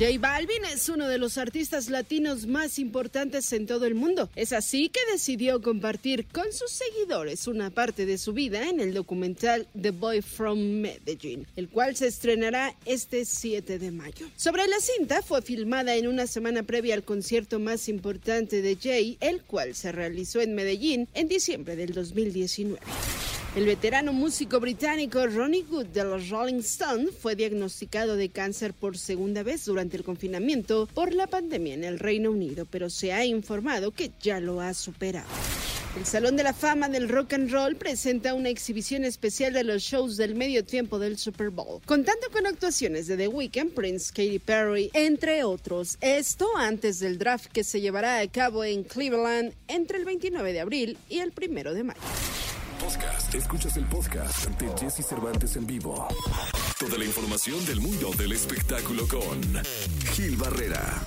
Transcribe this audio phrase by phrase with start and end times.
[0.00, 4.30] J Balvin es uno de los artistas latinos más importantes en todo el mundo.
[4.34, 8.94] Es así que decidió compartir con sus seguidores una parte de su vida en el
[8.94, 14.26] documental The Boy from Medellín, el cual se estrenará este 7 de mayo.
[14.36, 19.18] Sobre la cinta fue filmada en una semana previa al concierto más importante de Jay,
[19.20, 22.80] el cual se realizó en Medellín en diciembre del 2019.
[23.56, 28.96] El veterano músico británico Ronnie Good de los Rolling Stones fue diagnosticado de cáncer por
[28.96, 33.24] segunda vez durante el confinamiento por la pandemia en el Reino Unido, pero se ha
[33.24, 35.26] informado que ya lo ha superado.
[35.98, 39.82] El Salón de la Fama del Rock and Roll presenta una exhibición especial de los
[39.82, 44.38] shows del medio tiempo del Super Bowl, contando con actuaciones de The Weeknd, Prince, Katy
[44.38, 45.98] Perry, entre otros.
[46.00, 50.60] Esto antes del draft que se llevará a cabo en Cleveland entre el 29 de
[50.60, 52.00] abril y el 1 de mayo.
[52.80, 53.34] Podcast.
[53.34, 56.08] Escuchas el podcast de Jesse Cervantes en vivo.
[56.78, 59.40] Toda la información del mundo del espectáculo con
[60.14, 61.00] Gil Barrera.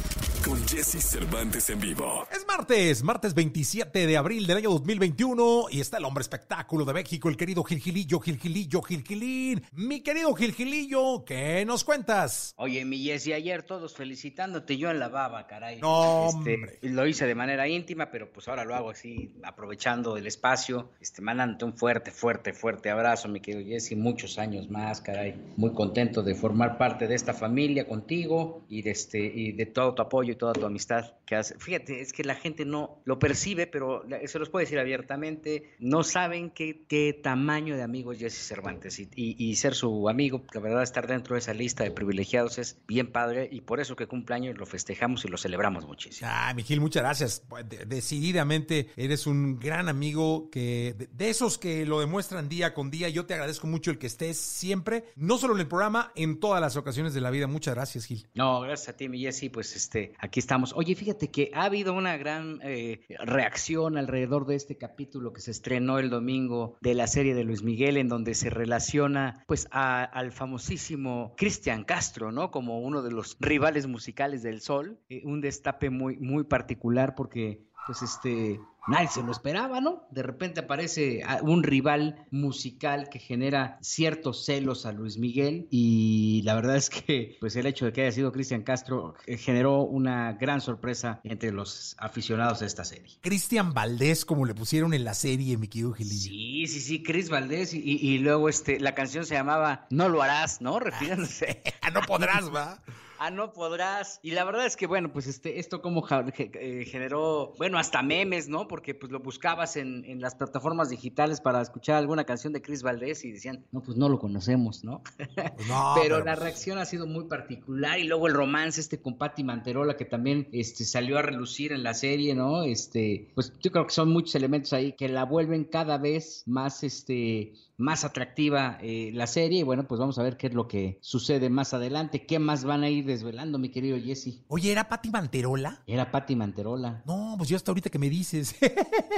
[0.43, 2.27] Con Jesse Cervantes en vivo.
[2.29, 6.91] Es martes, martes 27 de abril del año 2021 y está el hombre espectáculo de
[6.93, 9.63] México, el querido Gilgilillo, Gilgilillo, Gilgilín.
[9.71, 12.53] Mi querido Gilgilillo, ¿qué nos cuentas?
[12.57, 15.79] Oye, mi Jesse, ayer todos felicitándote, yo en la baba, caray.
[15.79, 16.79] No, Este, hombre.
[16.81, 21.21] lo hice de manera íntima, pero pues ahora lo hago así, aprovechando el espacio, este,
[21.21, 25.35] mandándote un fuerte, fuerte, fuerte abrazo, mi querido Jesse, muchos años más, caray.
[25.55, 29.93] Muy contento de formar parte de esta familia contigo y de, este, y de todo
[29.93, 31.57] tu apoyo y toda tu amistad que hace.
[31.57, 36.03] Fíjate, es que la gente no lo percibe, pero se los puedo decir abiertamente, no
[36.03, 40.43] saben qué, qué tamaño de amigo es Jesse Cervantes y, y- y ser su amigo,
[40.53, 43.95] la verdad estar dentro de esa lista de privilegiados es bien padre y por eso
[43.95, 46.29] que cumpleaños lo festejamos y lo celebramos muchísimo.
[46.31, 47.43] Ah, mi Gil, muchas gracias.
[47.69, 52.89] De- decididamente eres un gran amigo que de, de esos que lo demuestran día con
[52.89, 53.09] día.
[53.09, 56.61] Yo te agradezco mucho el que estés siempre, no solo en el programa, en todas
[56.61, 57.47] las ocasiones de la vida.
[57.47, 58.27] Muchas gracias, Gil.
[58.33, 60.73] No, gracias a ti, mi Jessy, pues este, aquí estamos.
[60.75, 65.51] Oye, fíjate que ha habido una gran eh, reacción alrededor de este capítulo que se
[65.51, 70.03] estrenó el domingo de la serie de Luis Miguel, en donde se relaciona, pues, a-
[70.03, 72.51] al famosísimo Cristian Castro, ¿no?
[72.51, 77.61] Como uno de los rivales musicales del Sol, Eh, un destape muy, muy particular porque,
[77.85, 80.03] pues, este, nadie se lo esperaba, ¿no?
[80.11, 86.55] De repente aparece un rival musical que genera ciertos celos a Luis Miguel y la
[86.55, 90.33] verdad es que pues el hecho de que haya sido Cristian Castro eh, generó una
[90.33, 93.17] gran sorpresa entre los aficionados a esta serie.
[93.21, 96.13] Cristian Valdés, como le pusieron en la serie, mi querido Gilillo.
[96.31, 100.21] Sí, sí, sí, Chris Valdés y, y- luego este, la canción se llamaba No lo
[100.21, 100.79] harás, ¿no?
[100.79, 102.81] Refiriéndose Ah, no podrás, ¿va?
[103.25, 104.19] Ah, no podrás.
[104.21, 108.49] Y la verdad es que, bueno, pues este, esto como eh, generó, bueno, hasta memes,
[108.49, 108.67] ¿no?
[108.67, 112.83] Porque pues lo buscabas en, en las plataformas digitales para escuchar alguna canción de Chris
[112.83, 115.03] Valdés y decían, no, pues no lo conocemos, ¿no?
[115.15, 115.29] Pues
[115.69, 119.01] no, pero, pero, la pues- reacción ha sido muy particular y luego el romance este
[119.01, 122.63] con Patti Manterola que también este salió a relucir en la serie, ¿no?
[122.63, 126.83] Este, pues yo creo que son muchos elementos ahí que la vuelven cada vez más
[126.83, 130.67] este más atractiva eh, la serie y bueno, pues vamos a ver qué es lo
[130.67, 134.43] que sucede más adelante, qué más van a ir desvelando, mi querido Jesse.
[134.47, 135.81] Oye, ¿era Pati Manterola?
[135.87, 137.01] Era Patti Manterola.
[137.05, 138.55] No, pues yo hasta ahorita que me dices.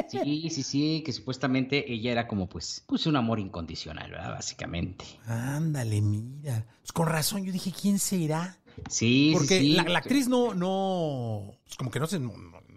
[0.08, 4.32] Sí, sí, sí, que supuestamente ella era como pues pues un amor incondicional, ¿verdad?
[4.32, 5.06] Básicamente.
[5.26, 6.66] Ándale, mira.
[6.82, 8.60] Pues con razón, yo dije, ¿quién será?
[8.90, 9.74] Sí, Porque sí, sí.
[9.74, 12.34] La, la actriz no, no, pues como que no se, no,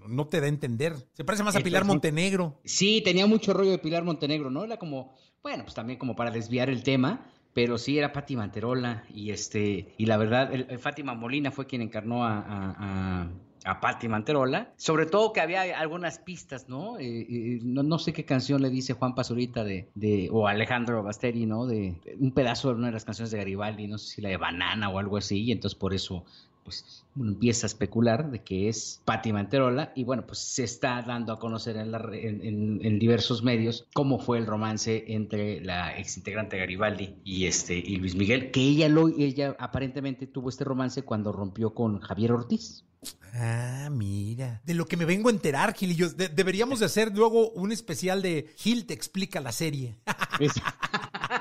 [0.09, 0.97] no te da a entender.
[1.13, 2.61] Se parece más a Pilar Montenegro.
[2.65, 4.65] Sí, tenía mucho rollo de Pilar Montenegro, ¿no?
[4.65, 9.05] Era como, bueno, pues también como para desviar el tema, pero sí era Patti Manterola
[9.09, 13.29] y este, y la verdad, el, Fátima Molina fue quien encarnó a, a, a,
[13.65, 14.73] a Patti Manterola.
[14.77, 16.99] Sobre todo que había algunas pistas, ¿no?
[16.99, 21.03] Eh, eh, no, no sé qué canción le dice Juan Pazurita de, de, o Alejandro
[21.03, 21.67] Basteri, ¿no?
[21.67, 24.37] De, un pedazo de una de las canciones de Garibaldi, no sé si la de
[24.37, 26.25] Banana o algo así, entonces por eso
[26.69, 31.03] pues uno empieza a especular de que es Patti Manterola y bueno, pues se está
[31.03, 35.61] dando a conocer en, la en- en- en diversos medios cómo fue el romance entre
[35.63, 40.65] la exintegrante Garibaldi y este y Luis Miguel, que ella lo ella aparentemente tuvo este
[40.65, 42.85] romance cuando rompió con Javier Ortiz.
[43.35, 44.61] Ah, mira.
[44.65, 46.09] De lo que me vengo a enterar, Gil y yo.
[46.11, 49.99] de- deberíamos de hacer luego un especial de Gil te explica la serie.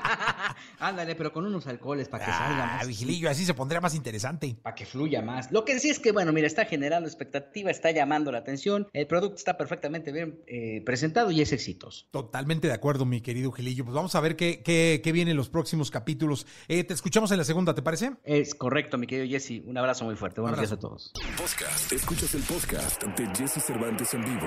[0.80, 2.86] Ándale, pero con unos alcoholes para que salga Ah, más.
[2.86, 4.56] Vigilillo, así se pondría más interesante.
[4.62, 5.50] Para que fluya más.
[5.50, 8.86] Lo que sí es que, bueno, mira, está generando expectativa, está llamando la atención.
[8.92, 12.06] El producto está perfectamente bien eh, presentado y es exitoso.
[12.10, 13.84] Totalmente de acuerdo, mi querido Gilillo.
[13.84, 16.46] Pues vamos a ver qué, qué, qué viene en los próximos capítulos.
[16.68, 18.12] Eh, te escuchamos en la segunda, ¿te parece?
[18.24, 19.62] Es correcto, mi querido Jesse.
[19.64, 20.40] Un abrazo muy fuerte.
[20.40, 21.12] Buenos días a todos.
[21.36, 21.92] Podcast.
[21.92, 24.46] Escuchas el podcast de Jesse Cervantes en vivo.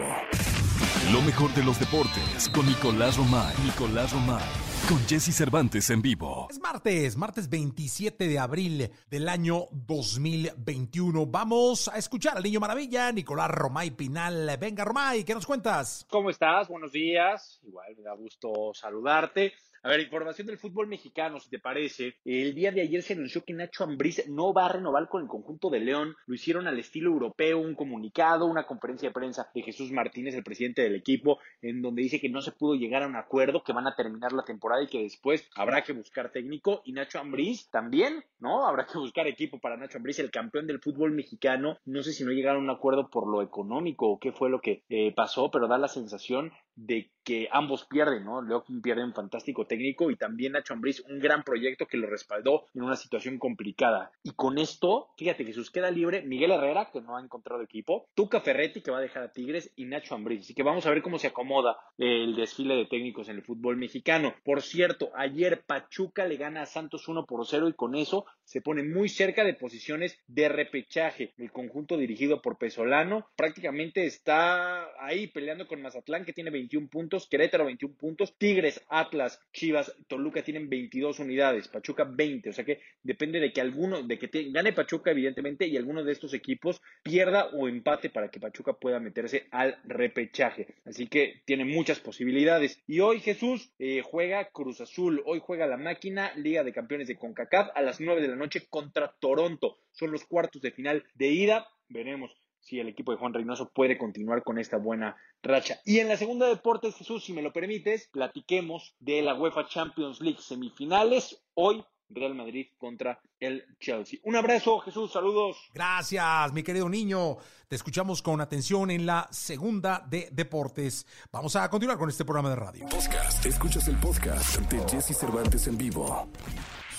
[1.12, 3.54] Lo mejor de los deportes con Nicolás Romay.
[3.66, 4.71] Nicolás Romay.
[4.90, 6.48] Con Jesse Cervantes en vivo.
[6.50, 11.26] Es martes, martes 27 de abril del año 2021.
[11.28, 14.58] Vamos a escuchar al niño maravilla, Nicolás Romay Pinal.
[14.60, 16.06] Venga, Romay, ¿qué nos cuentas?
[16.10, 16.68] ¿Cómo estás?
[16.68, 17.62] Buenos días.
[17.64, 19.54] Igual me da gusto saludarte.
[19.84, 22.14] A ver, información del fútbol mexicano, si te parece.
[22.24, 25.28] El día de ayer se anunció que Nacho Ambriz no va a renovar con el
[25.28, 26.16] conjunto de León.
[26.28, 30.44] Lo hicieron al estilo europeo, un comunicado, una conferencia de prensa de Jesús Martínez, el
[30.44, 33.74] presidente del equipo, en donde dice que no se pudo llegar a un acuerdo, que
[33.74, 36.84] van a terminar la temporada y que después habrá que buscar técnico.
[36.86, 38.68] Y Nacho Ambriz también, ¿no?
[38.68, 41.80] Habrá que buscar equipo para Nacho Ambriz, el campeón del fútbol mexicano.
[41.86, 44.62] No sé si no llegaron a un acuerdo por lo económico o qué fue lo
[44.62, 46.52] que eh, pasó, pero da la sensación
[46.82, 48.42] de que ambos pierden, ¿no?
[48.42, 52.66] León pierde un fantástico técnico y también Nacho Ambriz un gran proyecto que lo respaldó
[52.74, 54.12] en una situación complicada.
[54.24, 58.42] Y con esto, fíjate, Jesús queda libre Miguel Herrera, que no ha encontrado equipo, Tuca
[58.42, 60.42] Ferretti, que va a dejar a Tigres, y Nacho Ambriz.
[60.42, 63.78] Así que vamos a ver cómo se acomoda el desfile de técnicos en el fútbol
[63.78, 64.34] mexicano.
[64.44, 68.62] Por cierto, ayer Pachuca le gana a Santos 1 por 0 y con eso se
[68.62, 71.34] pone muy cerca de posiciones de repechaje.
[71.38, 77.28] El conjunto dirigido por Pesolano prácticamente está ahí peleando con Mazatlán, que tiene 21 puntos,
[77.28, 82.80] Querétaro 21 puntos, Tigres, Atlas, Chivas, Toluca tienen 22 unidades, Pachuca 20, o sea que
[83.04, 86.82] depende de que alguno, de que te- gane Pachuca evidentemente y alguno de estos equipos
[87.04, 90.76] pierda o empate para que Pachuca pueda meterse al repechaje.
[90.86, 92.82] Así que tiene muchas posibilidades.
[92.88, 97.18] Y hoy Jesús eh, juega Cruz Azul, hoy juega la máquina Liga de Campeones de
[97.18, 99.78] CONCACAF a las 9 de la noche contra Toronto.
[99.92, 101.68] Son los cuartos de final de ida.
[101.90, 102.32] Veremos
[102.62, 105.80] si el equipo de Juan Reynoso puede continuar con esta buena racha.
[105.86, 110.22] Y en la segunda deportes, Jesús, si me lo permites, platiquemos de la UEFA Champions
[110.22, 111.44] League semifinales.
[111.54, 114.20] Hoy Real Madrid contra el Chelsea.
[114.24, 115.58] Un abrazo, Jesús, saludos.
[115.74, 117.38] Gracias, mi querido niño.
[117.68, 121.06] Te escuchamos con atención en la segunda de Deportes.
[121.32, 122.86] Vamos a continuar con este programa de radio.
[122.90, 123.46] Podcast.
[123.46, 126.30] Escuchas el podcast de Jesse Cervantes en vivo.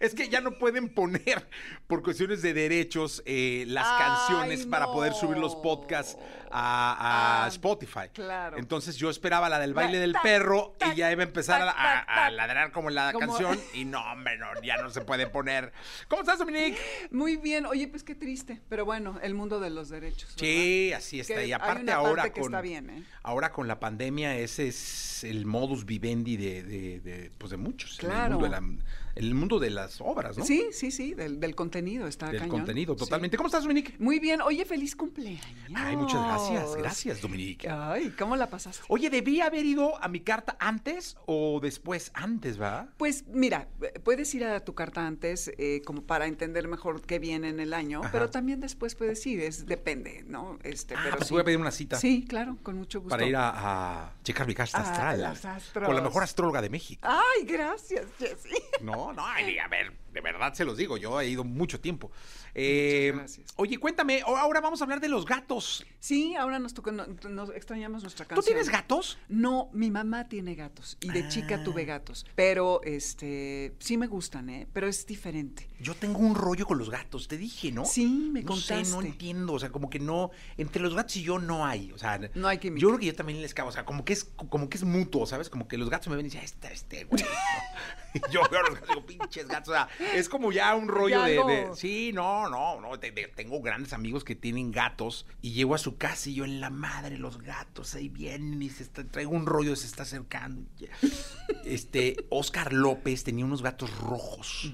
[0.00, 1.48] Es que ya no pueden poner,
[1.86, 6.16] por cuestiones de derechos, eh, las Ay, canciones para poder subir los podcasts
[6.50, 8.08] a, a Ah, Spotify.
[8.12, 8.56] claro.
[8.58, 11.62] Entonces yo esperaba la del baile del Tac, perro tac, y ya iba a empezar
[11.62, 12.32] a, tac, a- tac, a tac.
[12.32, 13.58] ladrar como la Como- canción.
[13.74, 15.72] Y no, hombre, no, ya no se puede poner.
[16.08, 16.78] ¿Cómo estás, Dominique?
[17.10, 20.30] Muy bien, oye, pues qué triste, pero bueno, el mundo de los derechos.
[20.30, 20.38] ¿verdad?
[20.40, 21.34] Sí, así está.
[21.34, 23.02] Que y aparte ahora con, está bien, ¿eh?
[23.22, 27.98] ahora con la pandemia ese es el modus vivendi de, de, de, pues de muchos.
[28.00, 28.38] En el, Claro.
[28.38, 28.82] mundo de la-
[29.16, 30.44] el mundo de las obras, ¿no?
[30.44, 32.50] Sí, sí, sí, del, del contenido está Del cañón.
[32.58, 33.00] contenido, Sí.
[33.00, 33.36] totalmente.
[33.36, 33.94] ¿Cómo estás, Dominique?
[33.98, 35.42] Muy bien, oye, feliz cumpleaños.
[35.74, 36.76] Ay, muchas gracias.
[36.76, 37.68] Gracias, Dominique.
[37.68, 38.84] Ay, ¿cómo la pasaste?
[38.88, 42.10] Oye, ¿debí haber ido a mi carta antes o después?
[42.14, 42.88] Antes, ¿va?
[42.98, 47.18] Pues mira, eh, puedes ir a tu carta antes eh, como para entender mejor qué
[47.18, 48.10] viene en el año, Ajá.
[48.12, 50.58] pero también después puedes ir, es depende, ¿no?
[50.62, 51.34] Este, Ah, pero pues sí.
[51.34, 51.98] voy a pedir una cita.
[51.98, 53.10] Sí, claro, con mucho gusto.
[53.10, 55.22] Para ir a, a checar mi carta Ah, astral.
[55.22, 55.86] las astros.
[55.86, 57.00] Con la mejor astróloga de México.
[57.08, 58.50] Ay, gracias, Jessy.
[58.82, 62.10] No, no, ay, a ver, de verdad se los digo, yo he ido mucho tiempo.
[62.54, 63.52] Eh, gracias.
[63.56, 65.84] Oye, cuéntame, ahora vamos a hablar de los gatos.
[66.00, 68.54] Sí, ahora nos toca, no- nos extrañamos nuestra ¿Tú canción.
[68.54, 69.18] tienes gatos?
[69.28, 71.64] No, mi mamá tiene gatos y de chica Ah.
[71.64, 74.66] tuve gatos, pero este sí me gustan, ¿eh?
[74.72, 75.68] Pero es diferente.
[75.80, 77.84] Yo tengo un rollo con los gatos, te dije, ¿no?
[77.84, 79.06] Sí, me no sé, no contaste.
[79.08, 82.18] entiendo, o sea, como que no, entre los gatos y yo no hay, o sea,
[82.34, 82.80] No hay química.
[82.80, 84.84] Yo creo que yo también les cago, o sea, como que es, como que es
[84.84, 85.50] mutuo, ¿sabes?
[85.50, 87.22] Como que los gatos me ven y dicen, "Ah, este, este, güey.
[88.32, 90.88] yo veo a los gatos y digo, pinches gatos, o sea, es como ya un
[90.88, 91.46] rollo Ya de, no.
[91.46, 95.74] de- sí, no, no, no, te- te- tengo grandes amigos que tienen gatos y llego
[95.74, 99.04] a su casa y yo en la madre, los gatos ahí vienen y se está,
[99.04, 100.62] traigo un rollo, se está acercando.
[101.64, 104.72] Este, Oscar López tenía unos gatos rojos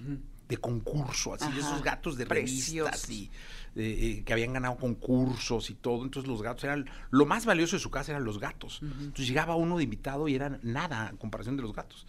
[0.49, 3.31] de concurso, así, de Ajá, esos gatos de revistas y
[3.75, 6.05] eh, eh, que habían ganado concursos y todo.
[6.05, 8.81] Entonces los gatos eran, lo más valioso de su casa eran los gatos.
[8.83, 12.07] Entonces llegaba uno de invitado y eran nada en comparación de los gatos.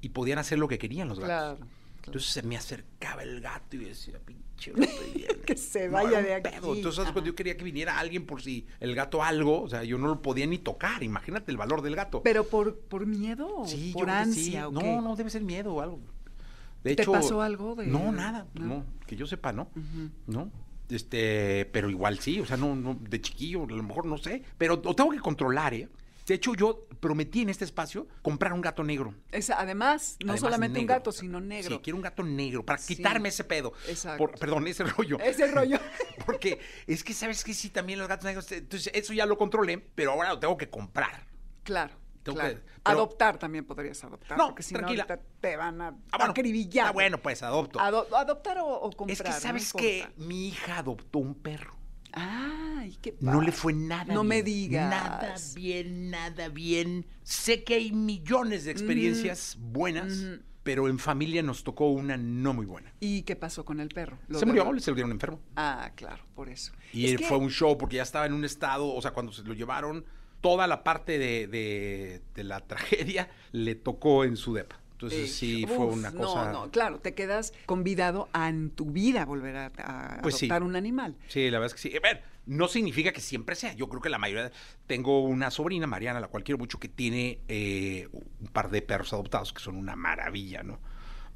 [0.00, 1.58] Y podían hacer lo que querían los gatos.
[1.58, 1.68] Claro.
[2.06, 4.72] Entonces se me acercaba el gato y decía, pinche
[5.46, 6.50] que se No, vaya de aquí.
[6.50, 6.74] pedo.
[6.74, 9.98] Entonces, cuando yo quería que viniera alguien por si el gato algo, o sea, yo
[9.98, 11.02] no lo podía ni tocar.
[11.02, 12.22] Imagínate el valor del gato.
[12.22, 14.10] ¿Pero por, por miedo Sí, por sí.
[14.10, 14.96] ansia o No, qué?
[14.96, 16.00] no, debe ser miedo o algo.
[16.82, 18.66] De ¿Te hecho, pasó algo de- No, nada, no?
[18.66, 19.68] no, que yo sepa, ¿no?
[20.26, 20.50] No.
[20.90, 24.42] Este, pero igual sí, o sea, no, no, de chiquillo, a lo mejor no sé,
[24.58, 25.88] pero lo tengo que controlar, ¿eh?
[26.26, 29.14] De hecho, yo prometí en este espacio comprar un gato negro.
[29.30, 31.76] Es, además, no Además, solamente un gato, sino negro.
[31.76, 32.96] Sí, quiero un gato negro para Sí.
[32.96, 33.74] quitarme ese pedo.
[33.88, 34.18] Exacto.
[34.18, 35.18] Por- perdón, ese rollo.
[35.20, 35.78] Ese rollo.
[36.24, 38.50] Porque es que, ¿sabes que Sí, también los gatos negros.
[38.52, 41.26] Entonces, eso ya lo controlé, pero ahora lo tengo que comprar.
[41.62, 41.94] Claro.
[42.22, 42.54] Tengo claro.
[42.54, 44.38] que- pero- Adoptar también podrías adoptar.
[44.38, 45.04] No, porque si tranquila.
[45.06, 46.30] no, te van a Ah, bueno.
[46.30, 46.86] acribillar.
[46.88, 47.78] Ah, bueno, pues adopto.
[47.78, 49.12] Ado- adoptar o, o comprar.
[49.12, 49.82] es que, no ¿sabes importa.
[49.86, 51.76] que Mi hija adoptó un perro.
[52.16, 54.26] Ay, qué No le fue nada No bien.
[54.28, 54.90] me digas.
[54.90, 57.06] Nada bien, nada bien.
[57.22, 60.24] Sé que hay millones de experiencias buenas,
[60.62, 62.92] pero en familia nos tocó una no muy buena.
[63.00, 64.18] ¿Y qué pasó con el perro?
[64.28, 65.40] ¿Lo Se murió, se lo dieron enfermo.
[65.56, 66.72] Ah, claro, por eso.
[66.92, 69.32] Y Es que- fue un show porque ya estaba en un estado, o sea, cuando
[69.32, 70.04] se lo llevaron,
[70.40, 74.80] toda la parte de, de- de la tragedia le tocó en su depa.
[75.06, 76.52] Entonces sí fue una cosa...
[76.52, 80.46] No, no, claro, te quedas convidado a en tu vida volver a, a Pues sí.
[80.46, 81.16] adoptar un animal.
[81.28, 81.96] Sí, la verdad es que sí.
[81.96, 83.72] A ver, no significa que siempre sea.
[83.74, 84.52] Yo creo que la mayoría.
[84.86, 89.12] Tengo una sobrina, Mariana, la cual quiero mucho, que tiene eh, un par de perros
[89.12, 90.78] adoptados que son una maravilla, ¿no?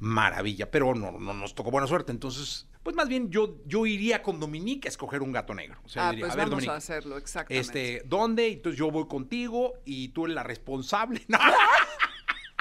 [0.00, 0.70] Maravilla.
[0.70, 2.12] Pero no, no nos tocó buena suerte.
[2.12, 5.78] Entonces, pues más bien yo, yo iría con Dominique a escoger un gato negro.
[5.84, 7.96] O sea, ah, diría, pues a ver, vamos Dominique, a hacerlo, exactamente.
[7.96, 8.52] este, ¿dónde?
[8.52, 11.22] Entonces yo voy contigo y tú eres la responsable.
[11.28, 11.38] No,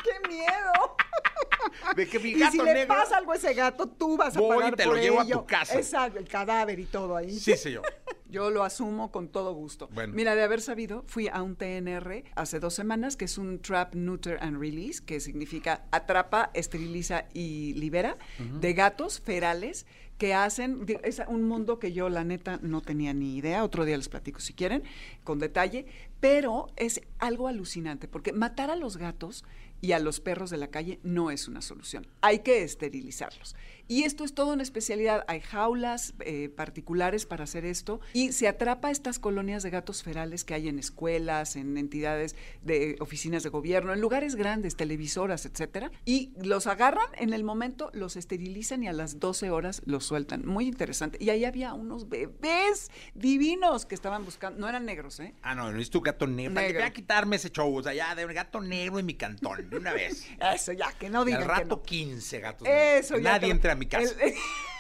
[0.08, 0.96] ¡Qué miedo!
[1.96, 2.96] de que mi Y gato si le negro.
[2.96, 5.26] pasa algo a ese gato, tú vas a Voy y pagar te lo llevo a
[5.28, 5.78] tu casa.
[5.78, 7.38] Exacto, el cadáver y todo ahí.
[7.38, 7.84] Sí, señor.
[8.30, 9.88] Yo lo asumo con todo gusto.
[9.94, 10.14] Bueno.
[10.14, 13.96] Mira, de haber sabido, fui a un TNR hace dos semanas, que es un Trap,
[13.96, 19.86] Neuter and Release, que significa atrapa, esteriliza y libera, de gatos ferales
[20.18, 23.96] que hacen, es un mundo que yo la neta no tenía ni idea, otro día
[23.98, 24.84] les platico si quieren,
[25.24, 25.86] con detalle,
[26.20, 29.46] pero es algo alucinante, porque matar a los gatos
[29.82, 33.56] y a los perros de la calle no es una solución, hay que esterilizarlos.
[33.88, 35.24] Y esto es todo una especialidad.
[35.28, 40.04] Hay jaulas eh, particulares para hacer esto y se atrapa a estas colonias de gatos
[40.04, 45.46] ferales que hay en escuelas, en entidades de oficinas de gobierno, en lugares grandes, televisoras,
[45.46, 45.92] etcétera.
[46.06, 50.46] Y los agarran en el momento, los esterilizan y a las 12 horas los sueltan.
[50.46, 51.18] Muy interesante.
[51.22, 55.34] Y ahí había unos bebés divinos que estaban buscando, no eran negros, ¿eh?
[55.42, 56.54] Ah, no, necesito un gato negro.
[56.56, 56.84] Para que Negro.
[56.84, 57.76] voy a quitarme ese show.
[57.76, 60.28] O sea, ya de un gato negro en mi cantón, de una vez.
[60.56, 61.84] Eso, ya, que no digan al que rato no.
[61.84, 62.68] 15 gatos.
[62.68, 63.18] Eso, negros.
[63.18, 63.32] Que ya.
[63.32, 64.14] Nadie te- entre a mi casa.
[64.22, 64.34] el-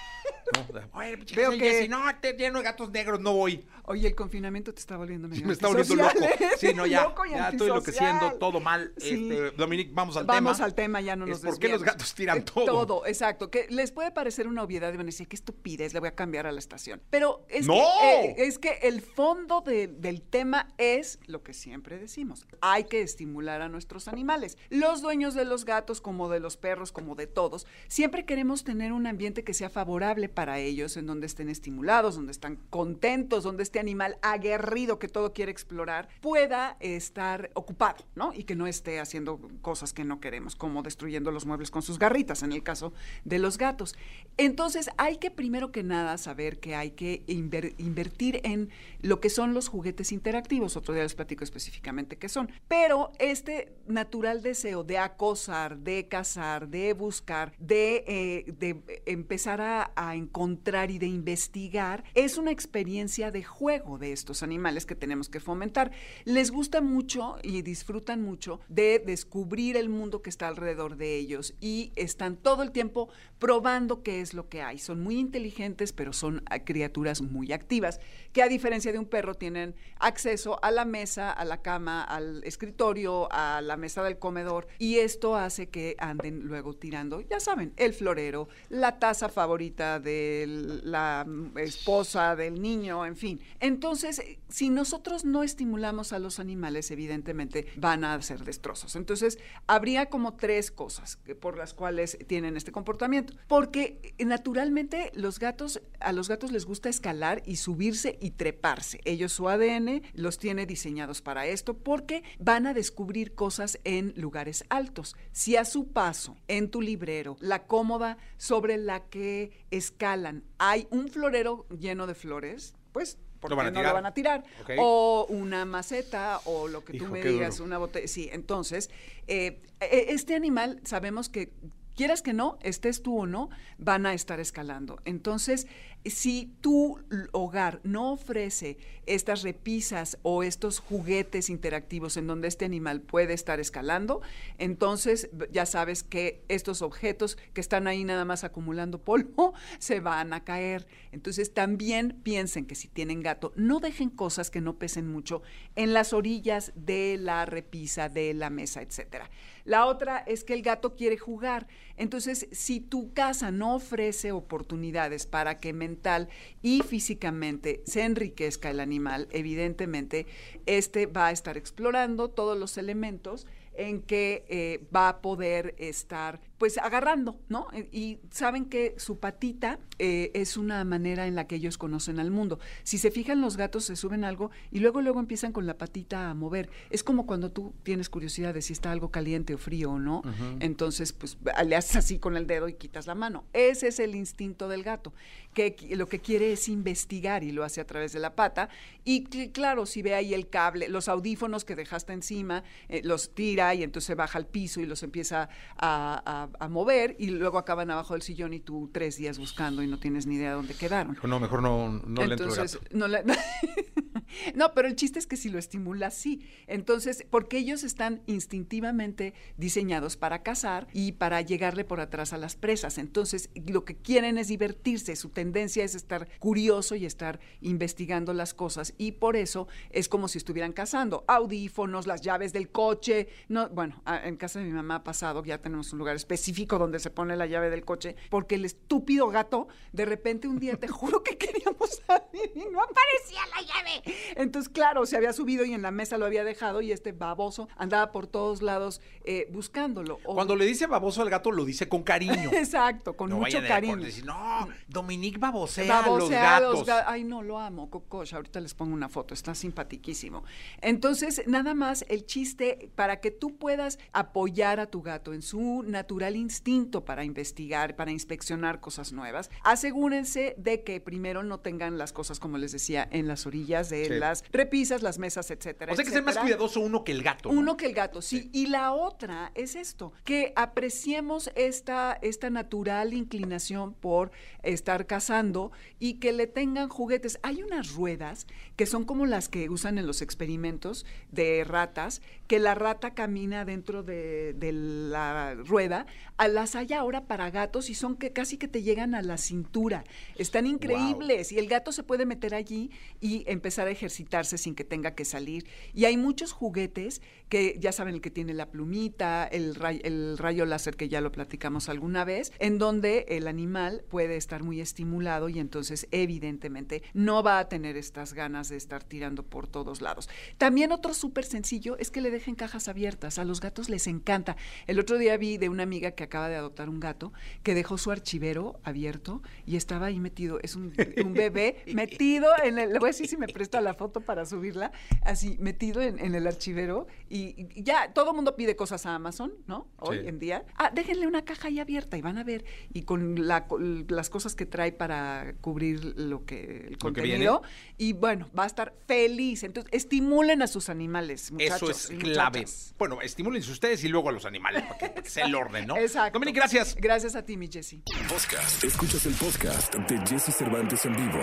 [0.54, 3.34] No, o sea, "Oye, pinche Veo que- Jesse, no, te lleno de gatos negros, no
[3.34, 3.66] voy.
[3.84, 6.20] Oye, el confinamiento te está volviendo medio Me está volviendo loco.
[6.24, 6.50] ¿eh?
[6.58, 7.04] Sí, no, ya.
[7.04, 8.94] Loco y ya estoy enloqueciendo, todo mal.
[8.98, 9.30] Sí.
[9.30, 10.34] Este, Dominique, vamos al tema.
[10.34, 12.66] Vamos al tema, ya no Es nos ¿Por qué los gatos tiran Eh, todo?
[12.66, 13.50] Todo, exacto.
[13.52, 16.16] Que les puede parecer una obviedad y van a decir, qué estupidez, le voy a
[16.16, 17.02] cambiar a la estación.
[17.10, 17.76] Pero es, ¡No!
[18.02, 22.46] que, eh, es que el fondo de- del tema es lo que siempre decimos.
[22.62, 24.58] Hay que estimular a nuestros animales.
[24.70, 28.92] Los dueños de los gatos, como de los perros, como de todos, siempre queremos tener
[28.92, 33.62] un ambiente que sea favorable para ellos, en donde estén estimulados, donde están contentos, donde
[33.62, 38.34] este animal aguerrido que todo quiere explorar pueda estar ocupado, ¿no?
[38.34, 42.00] Y que no esté haciendo cosas que no queremos, como destruyendo los muebles con sus
[42.00, 42.94] garritas, en el caso
[43.24, 43.96] de los gatos.
[44.38, 48.70] Entonces, hay que primero que nada saber que hay que inver- invertir en
[49.02, 50.78] lo que son los juguetes interactivos.
[50.78, 52.50] Otro día les platico específicamente qué son.
[52.68, 59.92] Pero este natural deseo de acosar, de cazar, de buscar, de, eh, de empezar a
[60.16, 65.40] encontrar y de investigar, es una experiencia de juego de estos animales que tenemos que
[65.40, 65.92] fomentar.
[66.26, 71.54] Les gusta mucho y disfrutan mucho de descubrir el mundo que está alrededor de ellos
[71.60, 73.10] y están todo el tiempo
[73.40, 74.80] probando qué es lo que hay.
[74.80, 78.00] Son muy inteligentes, pero son ah, criaturas muy activas,
[78.34, 82.44] que a diferencia de un perro tienen acceso a la mesa, a la cama, al
[82.44, 87.74] escritorio, a la mesa del comedor y esto hace que anden luego tirando, ya saben,
[87.78, 90.46] el florero, la taza favorita de
[90.84, 91.25] la
[91.56, 93.42] esposa del niño, en fin.
[93.60, 98.96] Entonces, si nosotros no estimulamos a los animales, evidentemente van a hacer destrozos.
[98.96, 103.34] Entonces, habría como tres cosas por las cuales tienen este comportamiento.
[103.48, 109.01] Porque eh, naturalmente los gatos, a los gatos les gusta escalar y subirse y treparse.
[109.06, 114.66] Ellos su ADN los tiene diseñados para esto porque van a descubrir cosas en lugares
[114.70, 115.16] altos.
[115.32, 121.10] Si a su paso en tu librero, la cómoda sobre la que escalan, hay un
[121.10, 123.92] florero lleno de flores, pues ¿por Lo qué van a no tirar.
[123.92, 124.44] lo van a tirar?
[124.80, 127.68] O una maceta o lo que tú me digas, duro.
[127.68, 128.08] una botella.
[128.08, 128.90] Sí, entonces,
[129.28, 131.52] eh, eh, este animal sabemos que
[131.96, 135.00] quieras que no, estés tú o no, van a estar escalando.
[135.06, 135.68] Entonces,
[136.10, 137.00] si tu
[137.32, 143.60] hogar no ofrece estas repisas o estos juguetes interactivos en donde este animal puede estar
[143.60, 144.22] escalando,
[144.58, 150.34] entonces ya sabes que estos objetos que están ahí nada más acumulando polvo se van
[150.34, 150.88] a caer.
[151.12, 155.42] Entonces también piensen que si tienen gato, no dejen cosas que no pesen mucho
[155.76, 159.30] en las orillas de la repisa, de la mesa, etcétera.
[159.68, 161.68] La otra es que el gato quiere jugar.
[161.98, 166.30] Entonces, si tu casa no ofrece oportunidades para que mental
[166.62, 170.26] y físicamente se enriquezca el animal, evidentemente,
[170.66, 176.40] este va a estar explorando todos los elementos en que eh, va a poder estar
[176.58, 177.68] pues agarrando, ¿no?
[177.74, 182.20] Eh, y saben que su patita eh, es una manera en la que ellos conocen
[182.20, 182.60] al mundo.
[182.84, 186.30] Si se fijan, los gatos se suben algo y luego luego empiezan con la patita
[186.30, 186.70] a mover.
[186.90, 190.22] Es como cuando tú tienes curiosidad de si está algo caliente o frío o no.
[190.60, 193.46] Entonces, pues le haces así con el dedo y quitas la mano.
[193.54, 195.14] Ese es el instinto del gato,
[195.54, 198.70] que lo que quiere es investigar y lo hace a través de la pata.
[199.04, 202.64] Y claro, si ve ahí el cable, los audífonos que dejaste encima,
[203.04, 207.58] los tira y entonces baja al piso y los empieza a a, mover y luego
[207.58, 210.56] acaban abajo del sillón y tú tres días buscando y no tienes ni idea de
[210.56, 211.18] dónde quedaron.
[211.24, 212.50] No, mejor no, no le entro
[212.92, 213.08] No,
[214.56, 216.42] no, pero el chiste es que si lo estimula, sí.
[216.68, 222.56] Entonces, porque ellos están instintivamente diseñados para cazar y para llegarle por atrás a las
[222.56, 222.98] presas.
[222.98, 225.16] Entonces, lo que quieren es divertirse.
[225.16, 228.94] Su tendencia es estar curioso y estar investigando las cosas.
[228.98, 231.24] Y por eso es como si estuvieran cazando.
[231.27, 233.30] Audífonos, las llaves del coche.
[233.48, 237.00] No, bueno, en casa de mi mamá ha pasado, ya tenemos un lugar específico donde
[237.00, 240.88] se pone la llave del coche, porque el estúpido gato, de repente un día, te
[240.88, 244.17] juro que queríamos salir y no aparecía la llave.
[244.36, 247.67] Entonces, claro, se había subido y en la mesa lo había dejado y este baboso
[247.75, 250.20] andaba por todos lados eh, buscándolo.
[250.24, 252.50] Cuando le dice baboso al gato, lo dice con cariño.
[252.53, 253.98] Exacto, con mucho cariño.
[253.98, 256.88] Decir, no, Dominique babosea, a los gatos.
[257.06, 258.36] Ay, no, lo amo, Cococha.
[258.36, 260.44] Ahorita les pongo una foto, está simpatiquísimo.
[260.82, 265.84] Entonces, nada más el chiste para que tú puedas apoyar a tu gato en su
[266.28, 272.14] natural instinto para investigar, para inspeccionar cosas nuevas, asegúrense de que primero no tengan las
[272.14, 275.94] cosas, como les decía, en las orillas de las repisas, las mesas, etcétera.
[275.94, 277.50] O sea que ser más cuidadoso uno que el gato.
[277.50, 278.50] Uno que el gato, sí.
[278.54, 284.32] Y la otra es esto, que apreciemos esta, esta natural inclinación por
[284.64, 287.40] estar cazando y que le tengan juguetes.
[287.44, 292.60] Hay unas ruedas que son como las que usan en los experimentos de ratas, que
[292.60, 296.06] la rata camina dentro de, de la rueda
[296.47, 300.03] las hay ahora para gatos y son que casi que te llegan a la cintura.
[300.36, 304.84] Están increíbles y el gato se puede meter allí y empezar a ejercitarse sin que
[304.84, 305.65] tenga que salir.
[305.93, 310.65] Y hay muchos juguetes que ya saben el que tiene la plumita, el, el rayo
[310.65, 315.49] láser que ya lo platicamos alguna vez, en donde el animal puede estar muy estimulado
[315.49, 320.30] y entonces evidentemente no va a tener estas ganas de estar tirando por todos lados.
[320.58, 323.39] También otro súper sencillo es que le dejen cajas abiertas.
[323.39, 324.58] A los gatos les encanta.
[324.88, 327.98] El otro día vi de una amiga que acaba de adoptar un gato que dejó
[327.98, 330.93] su archivero abierto y estaba ahí metido, es un,
[331.34, 334.91] bebé metido en el, le voy a decir si me presta la foto para subirla,
[335.24, 339.88] así metido en, el archivero y, ya todo el mundo pide cosas a Amazon, ¿no?
[339.98, 340.65] Hoy en día.
[340.76, 344.65] Ah, déjenle una caja ahí abierta y van a ver y con las cosas que
[344.65, 347.62] trae para cubrir lo que el contenido
[347.98, 349.63] y bueno, va a estar feliz.
[349.63, 351.89] Entonces, estimulen a sus animales, muchachos.
[351.89, 352.65] Eso es clave.
[352.98, 355.97] Bueno, estimulense ustedes y luego a los animales para que sea el orden, ¿no?
[355.98, 356.34] Exacto.
[356.40, 356.96] Dominic, gracias.
[356.96, 357.96] Gracias a ti, mi Jesse.
[358.30, 358.84] Podcast.
[358.84, 361.40] Escuchas el podcast de Jesse Cervantes en vivo.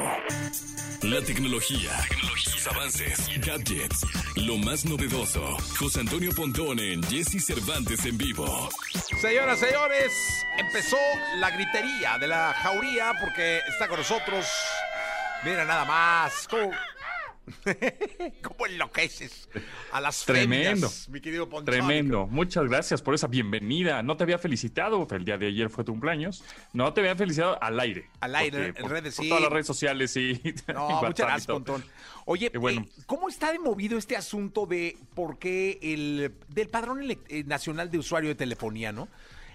[1.03, 5.57] La tecnología, tecnología, sus avances, gadgets, lo más novedoso.
[5.79, 8.69] José Antonio Pontón en Jesse Cervantes en vivo.
[9.21, 10.13] Señoras, señores,
[10.57, 10.99] empezó
[11.37, 14.47] la gritería de la jauría porque está con nosotros.
[15.45, 16.49] Mira nada más.
[16.49, 16.71] ¿Cómo,
[18.43, 19.49] ¿Cómo enloqueces
[19.93, 20.91] a las Tremendo.
[21.09, 22.27] mi querido Tremendo.
[22.27, 24.03] Muchas gracias por esa bienvenida.
[24.03, 26.43] No te había felicitado, el día de ayer fue tu cumpleaños.
[26.73, 28.09] No te había felicitado al aire.
[28.21, 29.29] Al aire, en redes, sí.
[29.29, 30.41] todas las redes sociales, y
[30.75, 31.85] No, muchas gracias, Pontón.
[32.25, 32.83] Oye, bueno.
[32.83, 37.91] Eh, ¿cómo está de movido este asunto de por qué el del padrón eh, nacional
[37.91, 39.09] de usuario de telefonía, no?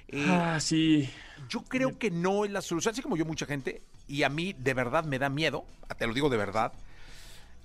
[0.07, 1.09] Eh, ah, sí.
[1.49, 4.53] Yo creo que no es la solución, así como yo mucha gente, y a mí
[4.57, 5.65] de verdad me da miedo,
[5.97, 6.73] te lo digo de verdad,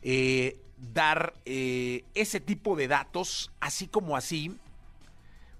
[0.05, 4.57] eh, dar eh, ese tipo de datos, así como así,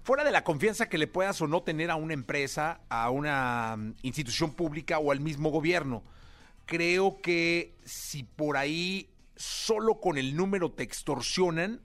[0.03, 3.75] fuera de la confianza que le puedas o no tener a una empresa, a una
[3.77, 6.01] mm, institución pública o al mismo gobierno.
[6.65, 11.81] Creo que si por ahí solo con el número te extorsionan,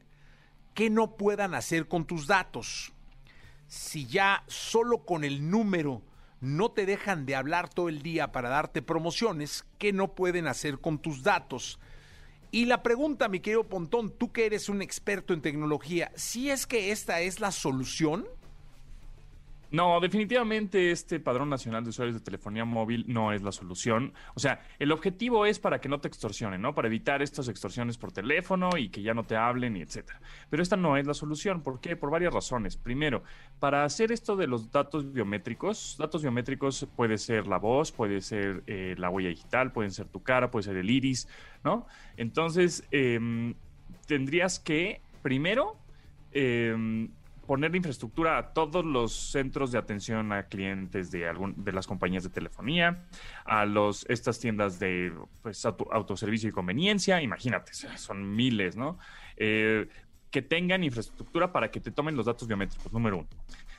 [0.75, 2.93] ¿qué no puedan hacer con tus datos?
[3.71, 6.03] si ya solo con el número
[6.41, 10.81] no te dejan de hablar todo el día para darte promociones, ¿qué no pueden hacer
[10.81, 11.79] con tus datos?
[12.53, 16.67] Y la pregunta, mi querido Pontón, tú que eres un experto en tecnología, si es
[16.67, 18.27] que esta es la solución,
[19.73, 24.13] no, definitivamente este padrón nacional de usuarios de telefonía móvil no es la solución.
[24.35, 26.75] O sea, el objetivo es para que no te extorsionen, ¿no?
[26.75, 30.21] Para evitar estas extorsiones por teléfono y que ya no te hablen y etcétera.
[30.49, 31.63] Pero esta no es la solución.
[31.63, 31.95] ¿Por qué?
[31.95, 32.77] Por varias razones.
[32.77, 33.23] Primero,
[33.61, 38.65] para hacer esto de los datos biométricos, datos biométricos puede ser la voz, puede ser
[38.67, 41.29] eh, la huella digital, pueden ser tu cara, puede ser el iris,
[41.63, 41.87] ¿no?
[42.17, 43.55] Entonces, em,
[44.07, 45.77] tendrías que, primero,
[46.33, 47.09] eh,
[47.51, 52.23] poner infraestructura a todos los centros de atención a clientes de, algún, de las compañías
[52.23, 53.03] de telefonía,
[53.45, 59.01] a los, estas tiendas de pues, autoservicio y conveniencia, imagínate, son miles, ¿no?
[59.37, 59.89] Eh,
[60.31, 63.29] que tengan infraestructura para que te tomen los datos biométricos, número uno.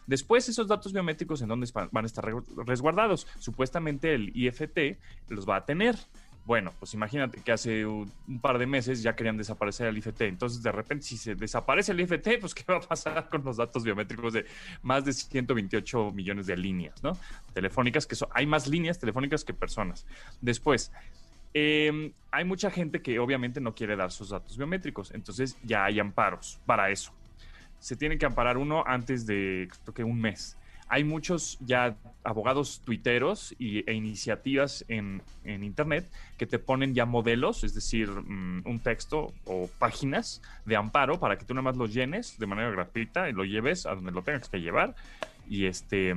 [0.06, 2.26] Después, esos datos biométricos en dónde van a estar
[2.68, 3.26] resguardados.
[3.40, 5.96] Supuestamente el IFT los va a tener.
[6.44, 10.22] Bueno, pues imagínate que hace un, par de meses ya querían desaparecer el IFT.
[10.22, 13.58] Entonces, de repente, si se desaparece el IFT, pues ¿qué va a pasar con los
[13.58, 14.46] datos biométricos de
[14.82, 17.16] más de 128 millones de líneas, ¿no?
[17.54, 20.08] Telefónicas, que son, hay más líneas telefónicas que personas.
[20.42, 20.92] Después,
[21.54, 26.00] em, hay mucha gente que obviamente no quiere dar sus datos biométricos, entonces ya hay
[26.00, 27.14] amparos para eso.
[27.80, 30.58] Se tiene que amparar uno antes de, creo que un mes
[30.92, 37.64] hay muchos ya abogados tuiteros y, e iniciativas en, Internet que te ponen ya modelos,
[37.64, 41.86] es decir, mm, un texto o páginas de amparo para que tú nada más lo
[41.86, 44.94] llenes de manera gratuita y lo lleves a donde lo tengas que llevar
[45.48, 46.14] y este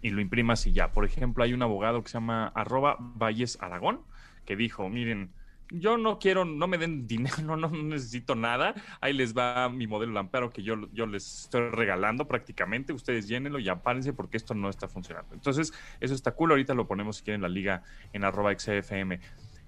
[0.00, 0.88] y lo imprimas y ya.
[0.88, 4.00] Por ejemplo, hay un abogado que se llama arroba Valles Aragón
[4.46, 5.30] que dijo, miren,
[5.70, 8.74] yo no quiero, no me den dinero, no, no necesito nada.
[9.00, 12.92] Ahí les va mi modelo Lampero que yo, yo les estoy regalando prácticamente.
[12.92, 15.34] Ustedes llénenlo y apárense porque esto no está funcionando.
[15.34, 16.50] Entonces, eso está cool.
[16.50, 19.20] Ahorita lo ponemos si quieren en la liga en arroba XFM.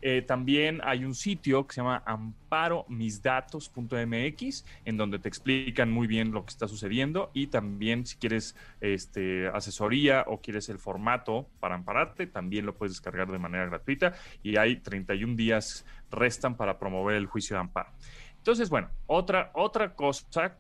[0.09, 6.31] Eh, también hay un sitio que se llama amparomisdatos.mx, en donde te explican muy bien
[6.31, 11.75] lo que está sucediendo y también si quieres este, asesoría o quieres el formato para
[11.75, 14.13] ampararte, también lo puedes descargar de manera gratuita
[14.45, 17.91] y hay 31 días restan para promover el juicio de amparo.
[18.37, 20.57] Entonces, bueno, otra, otra cosa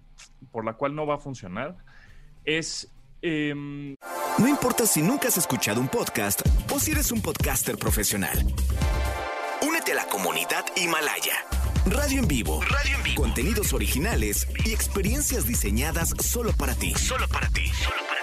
[0.50, 1.76] por la cual no va a funcionar
[2.44, 2.92] es...
[3.22, 3.94] Em,
[4.38, 6.42] no importa si nunca has escuchado un podcast
[6.74, 8.44] o si eres un podcaster profesional
[9.87, 11.46] de la comunidad Himalaya.
[11.87, 12.61] Radio en vivo.
[12.62, 13.22] Radio en vivo.
[13.22, 16.92] Contenidos originales y experiencias diseñadas solo para ti.
[16.94, 17.70] Solo para ti.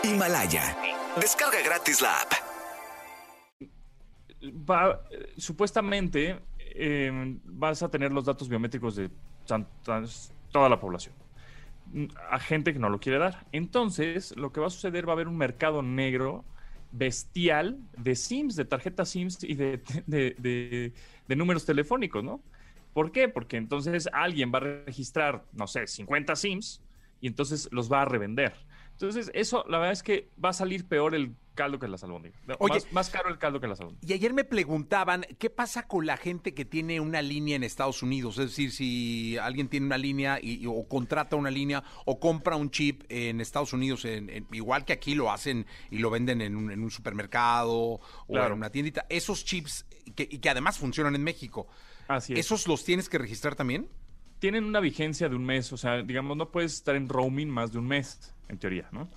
[0.03, 0.75] Himalaya.
[1.15, 2.33] Descarga gratis la app.
[4.69, 5.01] Va,
[5.37, 6.41] supuestamente
[6.75, 9.09] em, vas a tener los datos biométricos de
[10.51, 11.15] toda la población.
[12.29, 13.45] A gente que no lo quiere dar.
[13.53, 16.43] Entonces, lo que va a suceder va a haber un mercado negro
[16.93, 22.41] bestial de SIMs, de tarjetas SIMs y de, de, números telefónicos, ¿no?
[22.93, 23.27] ¿Por qué?
[23.27, 26.81] Porque entonces alguien va a registrar, no sé, 50 SIMs
[27.19, 28.53] y entonces los va a revender.
[28.91, 32.39] Entonces, eso, la verdad es que va a salir peor el caldo que la albóndigas.
[32.59, 34.09] Oye, más, caro el caldo que la albóndigas.
[34.09, 38.03] Y ayer me preguntaban, ¿qué pasa con la gente que tiene una línea en Estados
[38.03, 38.37] Unidos?
[38.37, 42.71] Es decir, si alguien tiene una línea y, o contrata una línea o compra un
[42.71, 46.91] chip en Estados Unidos, en, igual que aquí lo hacen y lo venden en un,
[46.91, 49.85] supermercado o en una tiendita, esos chips
[50.15, 51.67] que, y que además funcionan en México,
[52.07, 53.87] Así ¿esos los tienes que registrar también?
[54.39, 57.71] Tienen una vigencia de un mes, o sea, digamos, no puedes estar en roaming más
[57.71, 59.09] de un mes, en teoría, ¿no?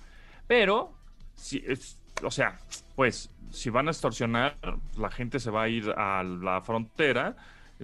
[0.47, 0.93] Pero,
[1.35, 2.59] si es, o sea,
[2.95, 4.57] pues si van a extorsionar,
[4.97, 7.35] la gente se va a ir a la frontera,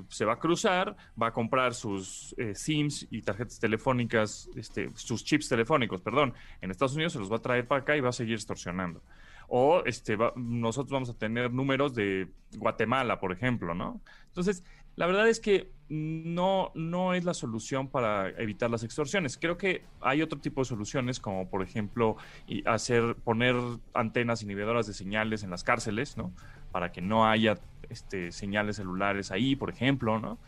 [0.09, 5.23] se va a cruzar, va a comprar sus eh, SIMs y tarjetas telefónicas, este, sus
[5.23, 8.09] chips telefónicos, perdón, en Estados Unidos se los va a traer para acá y va
[8.09, 9.01] a seguir extorsionando.
[9.47, 14.01] O este, nosotros vamos a tener números de Guatemala, por ejemplo, ¿no?
[14.27, 14.63] Entonces,
[14.95, 19.37] la verdad es que no, no es la solución para evitar las extorsiones.
[19.37, 22.17] Creo que hay otro tipo de soluciones, como por ejemplo
[22.65, 23.55] hacer, poner
[23.93, 26.31] antenas inhibidoras de señales en las cárceles, ¿no?
[26.71, 30.39] Para que no haya este, señales celulares ahí, por ejemplo, ¿no?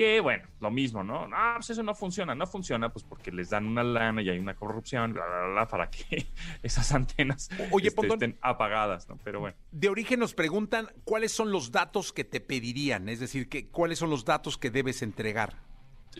[0.00, 1.28] Que bueno, lo mismo, ¿no?
[1.28, 4.38] No, pues eso no funciona, no funciona, pues porque les dan una lana y hay
[4.38, 6.26] una corrupción, bla, bla, bla, para que
[6.62, 9.18] esas antenas este, estén apagadas, ¿no?
[9.22, 9.58] Pero bueno.
[9.72, 13.98] De origen nos preguntan cuáles son los datos que te pedirían, es decir, que, cuáles
[13.98, 15.56] son los datos que debes entregar.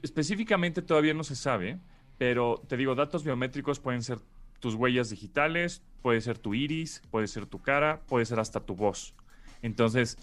[0.02, 1.80] Específicamente todavía no se sabe,
[2.18, 4.18] pero te digo, datos biométricos pueden ser
[4.58, 8.76] tus huellas digitales, puede ser tu iris, puede ser tu cara, puede ser hasta tu
[8.76, 9.14] voz.
[9.62, 10.18] Entonces,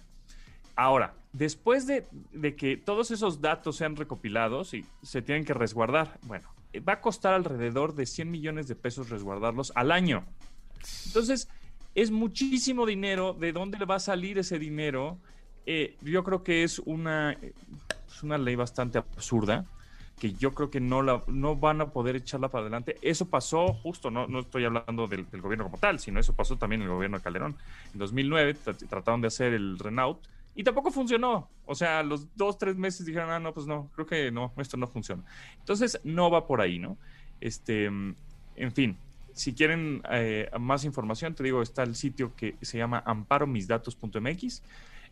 [0.77, 2.05] Ahora, después de,
[2.55, 6.47] que todos esos datos sean recopilados y se tienen que resguardar, bueno,
[6.87, 10.23] va a costar alrededor de 100 millones de pesos resguardarlos al año.
[11.07, 11.49] Entonces,
[11.95, 13.33] es muchísimo dinero.
[13.33, 15.17] ¿De dónde le va a salir ese dinero?
[15.65, 19.65] Eh, yo creo que es una, es una ley bastante absurda
[20.19, 22.97] que yo creo que no, la, no van a poder echarla para adelante.
[23.01, 26.81] Eso pasó justo, no, no estoy hablando del, gobierno como tal, sino eso pasó también
[26.83, 27.55] en el gobierno de Calderón.
[27.93, 28.55] En 2009
[28.89, 30.19] trataron de hacer el Renault
[30.57, 31.47] y tampoco funcionó.
[31.65, 34.75] O sea, los dos, tres meses dijeron, ah, no, pues no, creo que no, esto
[34.75, 35.23] no funciona.
[35.59, 36.97] Entonces, no va por ahí, ¿no?
[37.39, 38.97] Este, en fin,
[39.33, 44.63] si quieren eh, más información, te digo, está el sitio que se llama amparomisdatos.mx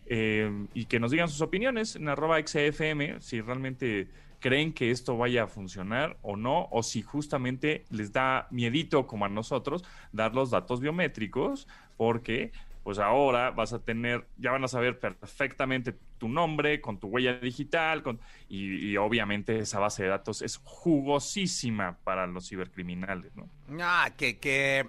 [0.08, 4.08] eh, y que nos digan sus opiniones en arroba XFM, si realmente
[4.40, 9.26] creen que esto vaya a funcionar o no, o si justamente les da miedito como
[9.26, 12.52] a nosotros dar los datos biométricos, porque
[12.86, 17.34] pues ahora vas a tener, ya van a saber perfectamente tu nombre con tu huella
[17.40, 23.50] digital, con, y, obviamente esa base de datos es jugosísima para los cibercriminales, ¿no?
[23.82, 24.88] Ah, que, que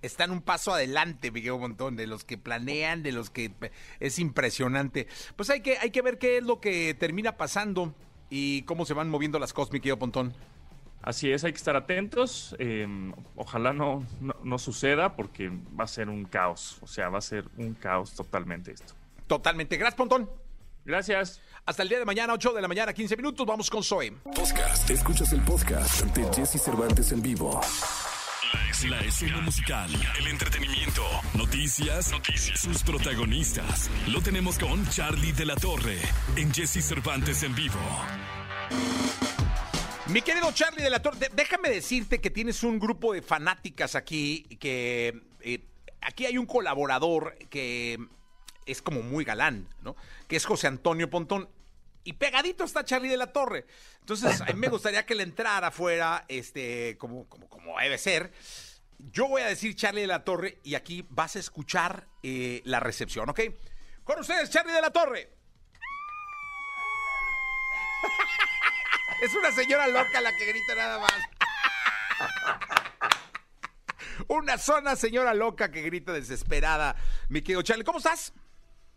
[0.00, 3.52] están un paso adelante, Miguel Montón, de los que planean, de los que
[4.00, 5.06] es impresionante.
[5.36, 7.94] Pues hay que, hay que ver qué es lo que termina pasando
[8.30, 10.34] y cómo se van moviendo las cosas, mi querido Pontón.
[11.04, 12.56] Así es, hay que estar atentos.
[12.58, 14.06] Em, ojalá no,
[14.42, 16.78] no, suceda porque va a ser un caos.
[16.80, 18.94] O sea, va a ser un caos totalmente esto.
[19.26, 19.76] Totalmente.
[19.76, 20.30] Gracias, Pontón.
[20.86, 21.42] Gracias.
[21.66, 23.46] Hasta el día de mañana, 8 de la mañana, 15 minutos.
[23.46, 24.12] Vamos con Zoe.
[24.34, 24.88] Podcast.
[24.88, 27.60] Escuchas el podcast de Jesse Cervantes en vivo.
[28.88, 31.02] La escena musical, el entretenimiento,
[31.34, 33.90] noticias, noticias, sus protagonistas.
[34.08, 35.98] Lo tenemos con Charlie de la Torre
[36.36, 37.80] en Jesse Cervantes en vivo.
[40.08, 44.42] Mi querido Charlie de la Torre, déjame decirte que tienes un grupo de fanáticas aquí,
[44.60, 45.64] que eh,
[46.02, 47.98] aquí hay un colaborador que
[48.66, 49.96] es como muy galán, ¿no?
[50.28, 51.48] Que es José Antonio Pontón.
[52.04, 53.64] Y pegadito está Charlie de la Torre.
[54.00, 58.30] Entonces, a mí me gustaría que le entrara afuera, este, como, como, como debe ser.
[58.98, 62.78] Yo voy a decir Charlie de la Torre y aquí vas a escuchar eh, la
[62.78, 63.40] recepción, ¿ok?
[64.04, 65.30] Con ustedes, Charlie de la Torre.
[69.22, 71.12] Es una señora loca la que grita nada más.
[74.28, 76.96] una zona señora loca que grita desesperada.
[77.28, 78.32] Mi querido Charlie, ¿cómo estás?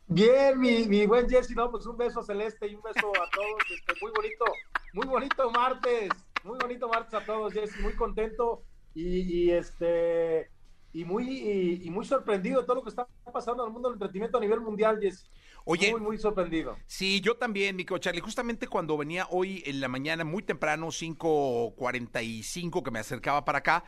[0.10, 3.62] Bien, mi, buen Jesse, no, pues un beso celeste y un beso a todos.
[3.74, 4.46] Este, muy bonito,
[4.94, 6.10] muy bonito martes,
[6.44, 10.50] muy bonito martes a todos, Jesse, muy contento y, este
[10.94, 13.96] y muy y, muy sorprendido de todo lo que está pasando en el mundo del
[13.96, 15.30] entretenimiento a nivel mundial, Jesse.
[15.70, 16.78] Oye, muy, muy sorprendido.
[16.88, 18.22] Sí, yo también, mi Charlie.
[18.22, 23.84] Justamente cuando venía hoy en la mañana, muy temprano, 5.45, que me acercaba para acá,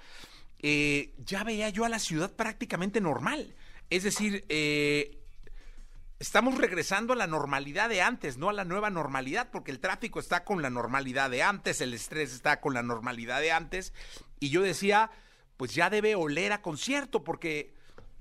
[0.60, 3.56] eh, ya veía yo a la ciudad prácticamente normal.
[3.90, 5.20] Es decir, eh,
[6.20, 10.20] estamos regresando a la normalidad de antes, no a la nueva normalidad, porque el tráfico
[10.20, 13.94] está con la normalidad de antes, el estrés está con la normalidad de antes.
[14.42, 15.12] Y yo decía,
[15.56, 17.79] pues ya debe oler a concierto, porque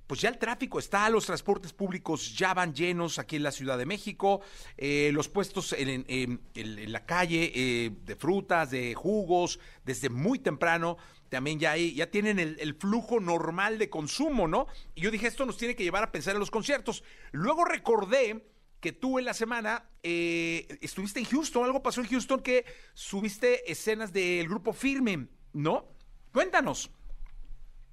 [0.09, 3.79] pues ya el tráfico está, los transportes públicos ya van llenos aquí en la Ciudad
[3.79, 4.41] de México,
[4.77, 10.97] eh, los puestos en, la calle eh, de frutas, de jugos, desde muy temprano
[11.29, 14.67] también ya, hay, ya tienen el, flujo normal de consumo, ¿no?
[14.95, 17.05] Y yo dije, esto nos tiene que llevar a pensar en los conciertos.
[17.33, 18.47] Luego recordé
[18.81, 23.71] que tú en la semana eh, estuviste en Houston, algo pasó en Houston que subiste
[23.71, 25.85] escenas del grupo Firme, ¿no?
[26.33, 26.91] Cuéntanos.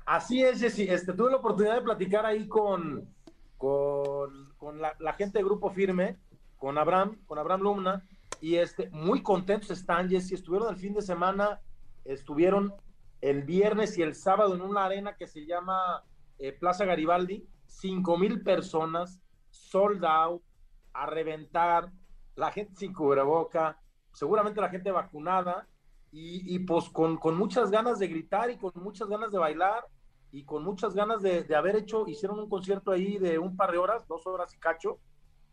[0.06, 0.84] Así es, Jessy.
[0.84, 3.10] Este, tuve la oportunidad de platicar ahí con,
[3.58, 6.18] con, la, gente del grupo Firme,
[6.58, 8.08] con Abraham, con Abraham Lumna,
[8.40, 10.36] y este, muy contentos están, Jessy.
[10.36, 11.60] Estuvieron el fin de semana,
[12.04, 12.74] estuvieron
[13.22, 16.04] el viernes y el sábado en una arena que se llama
[16.38, 20.44] eh, Plaza Garibaldi, cinco mil personas, sold out,
[20.94, 21.92] a reventar,
[22.36, 23.80] la gente sin cubreboca,
[24.14, 25.68] seguramente la gente vacunada
[26.12, 29.86] y, pues con, muchas ganas de gritar y con muchas ganas de bailar
[30.36, 33.78] y con muchas ganas de, haber hecho, hicieron un concierto ahí de un par de
[33.78, 35.00] horas, dos horas y cacho,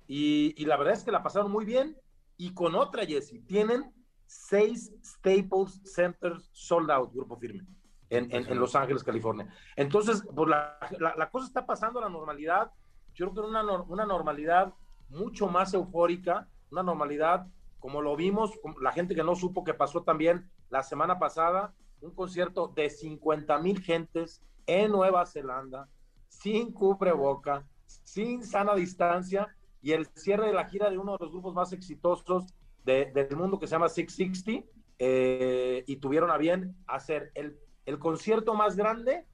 [0.09, 1.97] y, y la verdad es que la pasaron muy bien
[2.37, 3.95] y con otra, Jessie, tienen
[4.27, 7.65] seis Staples Centers sold out, grupo firme,
[8.11, 9.55] en, Los Ángeles, California.
[9.77, 12.73] Entonces, pues la, cosa está pasando a la normalidad.
[13.15, 14.75] Yo creo que una, una normalidad
[15.11, 17.47] mucho más eufórica, una normalidad
[17.79, 22.17] como lo vimos, la gente que no supo que pasó también la semana pasada, un
[22.17, 25.89] concierto de 50 mil gentes en Nueva Zelanda,
[26.29, 29.49] sin cubreboca, sin sana distancia,
[29.83, 33.59] y el cierre de la gira de uno de los grupos más exitosos del mundo
[33.59, 34.67] que se llama 660
[34.99, 39.27] eh, y tuvieron a bien hacer el, el concierto más grande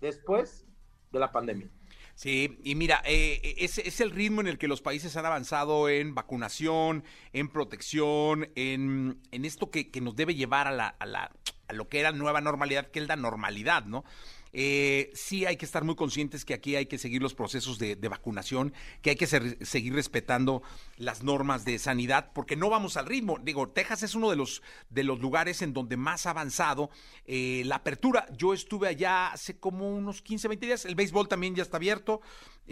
[0.00, 0.66] después
[1.12, 1.70] de la pandemia.
[2.14, 5.88] Sí, y mira, eh, ese es el ritmo en el que los países han avanzado
[5.88, 11.06] en vacunación, en protección, en, en esto que, que, nos debe llevar a la, a
[11.06, 11.30] la,
[11.68, 14.04] a lo que era nueva normalidad, que es la normalidad, ¿no?
[14.52, 17.96] Eh, sí hay que estar muy conscientes que aquí hay que seguir los procesos de,
[18.08, 20.62] vacunación, que hay que seguir respetando
[20.96, 23.38] las normas de sanidad, porque no vamos al ritmo.
[23.42, 26.90] Digo, Texas es uno de los, de los lugares en donde más ha avanzado
[27.26, 28.26] eh, la apertura.
[28.36, 30.84] Yo estuve allá hace como unos 15, 20 días.
[30.84, 32.20] El béisbol también ya está abierto.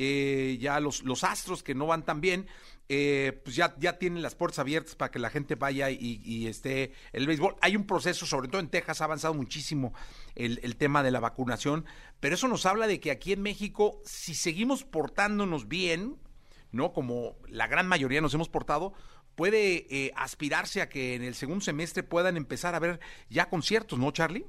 [0.01, 2.47] Eh, ya los, los astros que no van tan bien,
[2.91, 6.93] eh, pues ya, ya tienen las puertas abiertas para que la gente vaya y, esté
[7.13, 7.57] el béisbol.
[7.61, 9.93] Hay un proceso, sobre todo en Texas, ha avanzado muchísimo
[10.35, 11.85] el, tema de la vacunación,
[12.21, 16.17] pero eso nos habla de que aquí en México, si seguimos portándonos bien,
[16.73, 16.93] ¿no?
[16.95, 18.95] Como la gran mayoría nos hemos portado,
[19.35, 23.99] puede eh, aspirarse a que en el segundo semestre puedan empezar a ver ya conciertos,
[23.99, 24.47] ¿no, Charlie?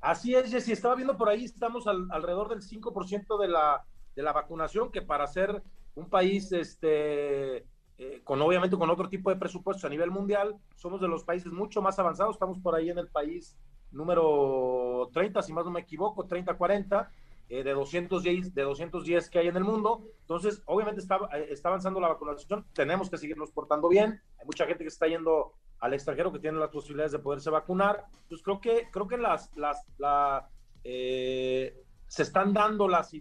[0.00, 0.72] Así es, Jessy.
[0.72, 3.84] Estaba viendo por ahí, estamos alrededor del 5% de la,
[4.16, 5.62] de la vacunación, que para ser
[5.94, 7.66] un país este,
[8.00, 11.50] eh, con obviamente con otro tipo de presupuestos a nivel mundial, somos de los países
[11.50, 13.58] mucho más avanzados, estamos por ahí en el país
[13.90, 17.10] número 30, si más no me equivoco, 30, 40,
[17.48, 20.04] eh, de, 210, de 210 que hay en el mundo.
[20.20, 24.64] Entonces, obviamente está, eh, está avanzando la vacunación, tenemos que seguirnos portando bien, hay mucha
[24.64, 28.04] gente que está yendo al extranjero que tiene las posibilidades de poderse vacunar.
[28.22, 30.48] Entonces, creo que, creo que las, las, la,
[30.84, 33.12] se están dando las,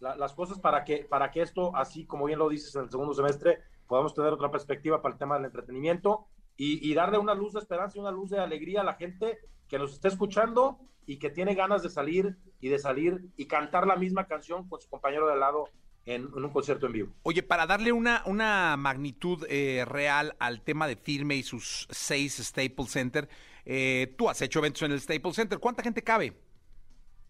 [0.00, 3.14] las cosas para que, para que esto, así como bien lo dices en el segundo
[3.14, 6.26] semestre, podamos tener otra perspectiva para el tema del entretenimiento
[6.58, 9.78] y, darle una luz de esperanza y una luz de alegría a la gente que
[9.78, 13.96] nos está escuchando y que tiene ganas de salir y de salir y cantar la
[13.96, 15.68] misma canción con su compañero de al lado
[16.06, 17.12] en, un concierto en vivo.
[17.24, 22.36] Oye, para darle una, una magnitud eh, real al tema de Firme y sus seis
[22.38, 23.28] Staples Center,
[23.64, 25.58] eh, tú has hecho eventos en el Staples Center.
[25.58, 26.32] ¿Cuánta gente cabe?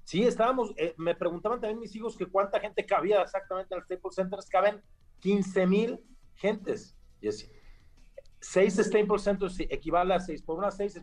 [0.06, 3.84] Sí, estábamos, eh, me preguntaban también mis hijos que cuánta gente cabía exactamente en el
[3.84, 4.80] Staples Center, caben
[5.18, 6.00] 15 mil
[6.36, 7.50] gentes, Jesse.
[8.40, 10.96] Seis Staples Centers equivale a seis por una seis,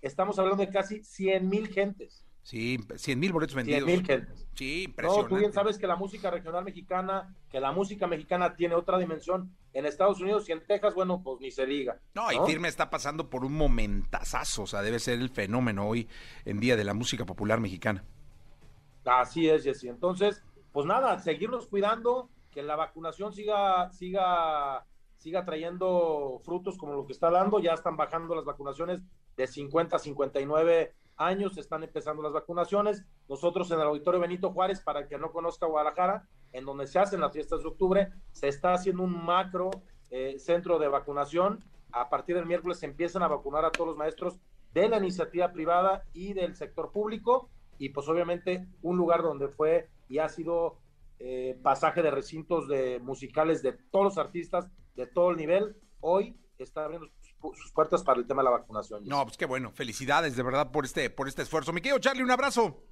[0.00, 2.24] estamos hablando de casi 100 mil gentes.
[2.44, 3.86] Sí, 100 mil boletos vendidos.
[3.86, 4.46] 100 mil gentes.
[4.54, 5.22] Sí, impresionante.
[5.22, 8.98] No, tú bien sabes que la música regional mexicana, que la música mexicana tiene otra
[8.98, 11.98] dimensión en Estados Unidos y en Texas, bueno, pues ni se diga.
[12.14, 16.06] No, y Firme está pasando por un momentazazo, o sea, debe ser el fenómeno hoy
[16.44, 18.04] en día de la música popular mexicana.
[19.04, 19.88] Así es, Jessy.
[19.88, 24.86] Entonces, pues nada, seguirnos cuidando, que la vacunación siga, siga,
[25.16, 27.58] siga trayendo frutos como lo que está dando.
[27.58, 29.02] Ya están bajando las vacunaciones
[29.36, 33.04] de 50 a 59 años, están empezando las vacunaciones.
[33.28, 36.98] Nosotros en el Auditorio Benito Juárez, para el que no conozca Guadalajara, en donde se
[36.98, 39.70] hacen las fiestas de octubre, se está haciendo un macro
[40.10, 41.64] eh, centro de vacunación.
[41.92, 44.38] A partir del miércoles se empiezan a vacunar a todos los maestros
[44.72, 49.88] de la iniciativa privada y del sector público y pues obviamente un lugar donde fue
[50.08, 50.78] y ha sido
[51.18, 56.36] eh, pasaje de recintos de musicales de todos los artistas de todo el nivel, hoy
[56.58, 57.08] está abriendo
[57.54, 59.04] sus, puertas para el tema de la vacunación.
[59.04, 61.72] No, pues qué bueno, felicidades de verdad por este, por este esfuerzo.
[61.72, 62.82] Mi querido Charlie, un abrazo.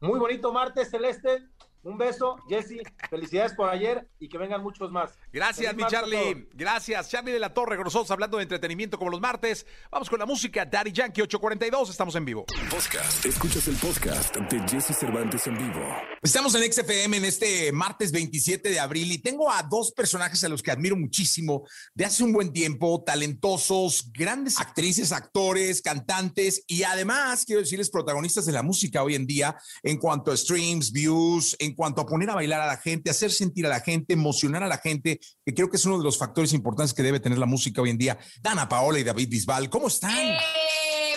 [0.00, 1.46] Muy bonito martes, Celeste.
[1.82, 2.82] Un beso, Jesse.
[3.08, 5.12] Felicidades por ayer y que vengan muchos más.
[5.32, 6.48] Gracias, mi Charlie.
[6.52, 9.66] Gracias, Charlie de la Torre, con nosotros hablando de entretenimiento como los martes.
[9.90, 11.88] Vamos con la música, Daddy Yankee 842.
[11.88, 12.44] Estamos en vivo.
[12.70, 13.24] Podcast.
[13.24, 15.80] Escuchas el podcast de Jesse Cervantes en vivo.
[16.22, 20.50] Estamos en XFM en este martes 27 de abril y tengo a dos personajes a
[20.50, 26.82] los que admiro muchísimo de hace un buen tiempo, talentosos, grandes actrices, actores, cantantes y
[26.82, 31.56] además, quiero decirles, protagonistas de la música hoy en día en cuanto a streams, views,
[31.58, 34.62] en cuanto a poner a bailar a la gente, hacer sentir a la gente, emocionar
[34.62, 37.38] a la gente, que creo que es uno de los factores importantes que debe tener
[37.38, 38.18] la música hoy en día.
[38.40, 40.16] Dana Paola y David Bisbal, ¿cómo están?
[40.16, 40.38] ¡Eh!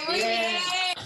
[0.07, 0.55] muy bien.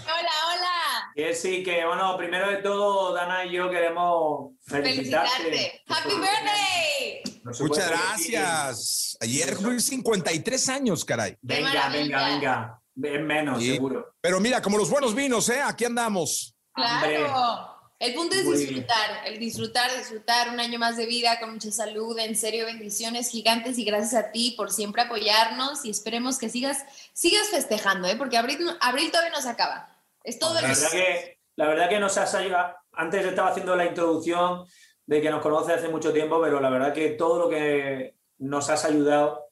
[0.04, 1.12] Hola, hola.
[1.14, 5.82] Que sí, que bueno, primero de todo, Dana y yo queremos felicitarte.
[5.86, 7.42] ¡Happy birthday!
[7.60, 9.16] Muchas gracias.
[9.20, 11.36] Ayer fue 53 años, caray.
[11.40, 12.80] Venga, venga, venga.
[12.94, 14.14] Menos, seguro.
[14.20, 15.60] Pero mira, como los buenos vinos, ¿eh?
[15.64, 16.56] Aquí andamos.
[16.74, 17.77] Claro.
[17.98, 22.16] El punto es disfrutar, el disfrutar, disfrutar un año más de vida con mucha salud,
[22.20, 26.84] en serio, bendiciones gigantes y gracias a ti por siempre apoyarnos y esperemos que sigas,
[27.12, 28.14] sigas festejando, ¿eh?
[28.16, 29.96] porque abril, abril todavía no se acaba.
[30.22, 33.86] Es todo la verdad que La verdad que nos has ayudado, antes estaba haciendo la
[33.86, 34.64] introducción
[35.04, 38.70] de que nos conoce hace mucho tiempo, pero la verdad que todo lo que nos
[38.70, 39.48] has ayudado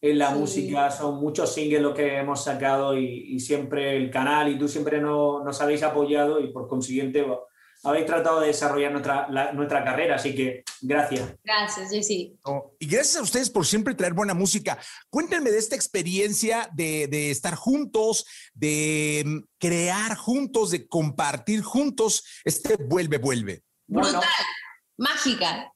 [0.00, 4.58] en la música, son muchos singles los que hemos sacado y, siempre el canal y
[4.58, 7.24] tú siempre nos habéis apoyado y por consiguiente
[7.84, 11.34] habéis tratado de desarrollar nuestra, nuestra carrera, así que gracias.
[11.44, 12.36] Gracias, Jessy.
[12.78, 14.78] y gracias a ustedes por siempre traer buena música.
[15.10, 22.76] Cuéntenme de esta experiencia de, estar juntos, de mm, crear juntos, de compartir juntos este
[22.76, 23.62] vuelve, vuelve.
[23.86, 24.22] Brutal,
[24.96, 25.70] mágica.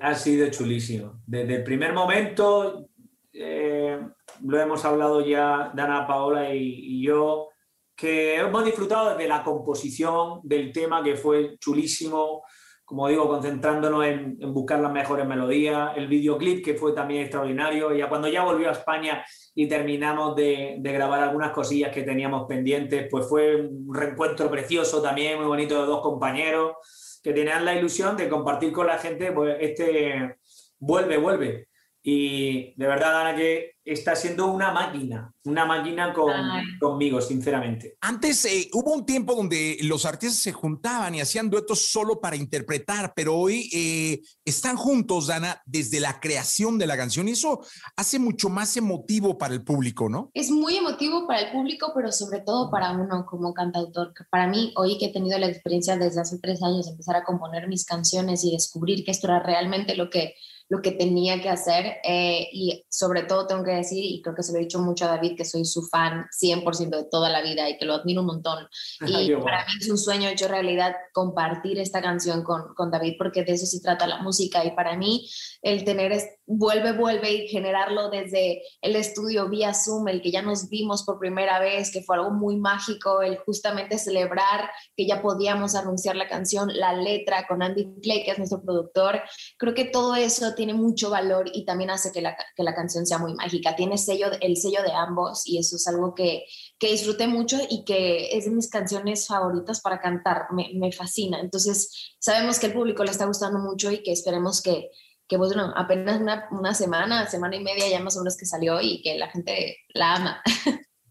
[0.00, 1.22] Ha sido, chulísimo.
[1.24, 2.88] Desde el primer momento,
[3.32, 4.00] eh,
[4.42, 7.50] lo hemos hablado ya Dana, Paola y yo,
[7.96, 12.42] que hemos disfrutado de la composición del tema, que fue chulísimo,
[12.84, 18.08] como digo, concentrándonos en, buscar las mejores melodías, el videoclip que fue también extraordinario, ya
[18.08, 19.24] cuando ya volvió a España
[19.54, 25.00] y terminamos de, de, grabar algunas cosillas que teníamos pendientes, pues fue un reencuentro precioso
[25.00, 26.76] también, muy bonito de dos compañeros
[27.22, 30.36] que tenían la ilusión de compartir con la gente pues, este
[30.78, 31.68] vuelve, vuelve.
[32.08, 36.32] Y de verdad, Ana, que está siendo una máquina, una máquina con,
[36.78, 37.96] conmigo, sinceramente.
[38.00, 42.36] Antes eh, hubo un tiempo donde los artistas se juntaban y hacían duetos solo para
[42.36, 47.60] interpretar, pero hoy eh, están juntos, Dana, desde la creación de la canción y eso
[47.96, 50.30] hace mucho más emotivo para el público, ¿no?
[50.32, 54.12] Es muy emotivo para el público, pero sobre todo para uno como cantautor.
[54.30, 57.24] Para mí, hoy que he tenido la experiencia desde hace tres años de empezar a
[57.24, 60.34] componer mis canciones y descubrir que esto era realmente lo que
[60.68, 64.42] lo que tenía que hacer eh, y sobre todo tengo que decir, y creo que
[64.42, 67.40] se lo he dicho mucho a David, que soy su fan 100% de toda la
[67.40, 68.66] vida y que lo admiro un montón.
[69.06, 73.44] Y para mí es un sueño hecho realidad compartir esta canción con, con David porque
[73.44, 75.28] de eso se trata la música y para mí
[75.62, 76.12] el tener
[76.46, 81.18] vuelve, vuelve y generarlo desde el estudio vía Zoom, el que ya nos vimos por
[81.18, 86.28] primera vez, que fue algo muy mágico, el justamente celebrar que ya podíamos anunciar la
[86.28, 89.22] canción, la letra con Andy Clay, que es nuestro productor,
[89.58, 93.06] creo que todo eso tiene mucho valor y también hace que la, que la canción
[93.06, 93.74] sea muy mágica.
[93.74, 96.44] Tiene sello, el sello de ambos y eso es algo que,
[96.78, 100.46] que disfruté mucho y que es de mis canciones favoritas para cantar.
[100.52, 101.40] Me, me fascina.
[101.40, 104.90] Entonces, sabemos que el público le está gustando mucho y que esperemos que,
[105.28, 108.80] que bueno, apenas una, una, semana, semana y media ya más o menos que salió
[108.80, 110.42] y que la gente la ama.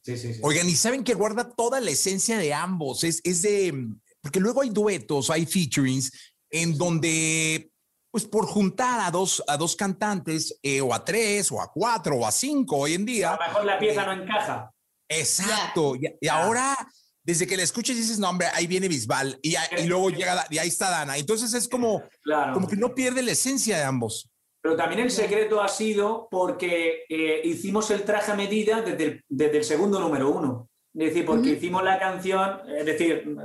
[0.03, 0.39] Sí, sí, sí.
[0.43, 3.73] Oigan, y saben que guarda toda la esencia de ambos, es, es de,
[4.21, 6.11] porque luego hay duetos, hay featurings
[6.51, 7.71] en donde
[8.15, 12.15] pues por juntar a dos, a dos cantantes, eh, o a tres, o a cuatro,
[12.15, 13.33] o a cinco hoy en día.
[13.33, 14.71] A lo mejor la pieza eh, no encaja.
[15.09, 15.97] Exacto.
[15.97, 16.77] Y, y, ahora,
[17.25, 19.39] desde que la escuchas, dices, no, hombre, ahí viene Bisbal.
[19.41, 21.17] Y, y luego llega, y ahí está Dana.
[21.17, 22.53] Entonces es como, claro.
[22.53, 24.29] como que no pierde la esencia de ambos.
[24.61, 29.23] Pero también el secreto ha sido porque eh, hicimos el traje a medida desde el,
[29.27, 30.69] desde el segundo número uno.
[30.93, 31.57] Es decir, porque uh -huh.
[31.57, 33.35] hicimos la canción, es decir,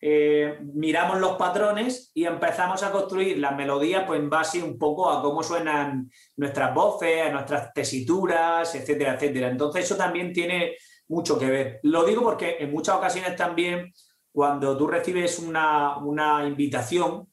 [0.00, 5.10] eh, miramos los patrones y empezamos a construir las melodías pues, en base un poco
[5.10, 9.48] a cómo suenan nuestras voces, a nuestras tesituras, etcétera, etcétera.
[9.48, 10.76] Entonces eso también tiene
[11.08, 11.80] mucho que ver.
[11.82, 13.92] Lo digo porque en muchas ocasiones también
[14.32, 17.28] cuando tú recibes una, una invitación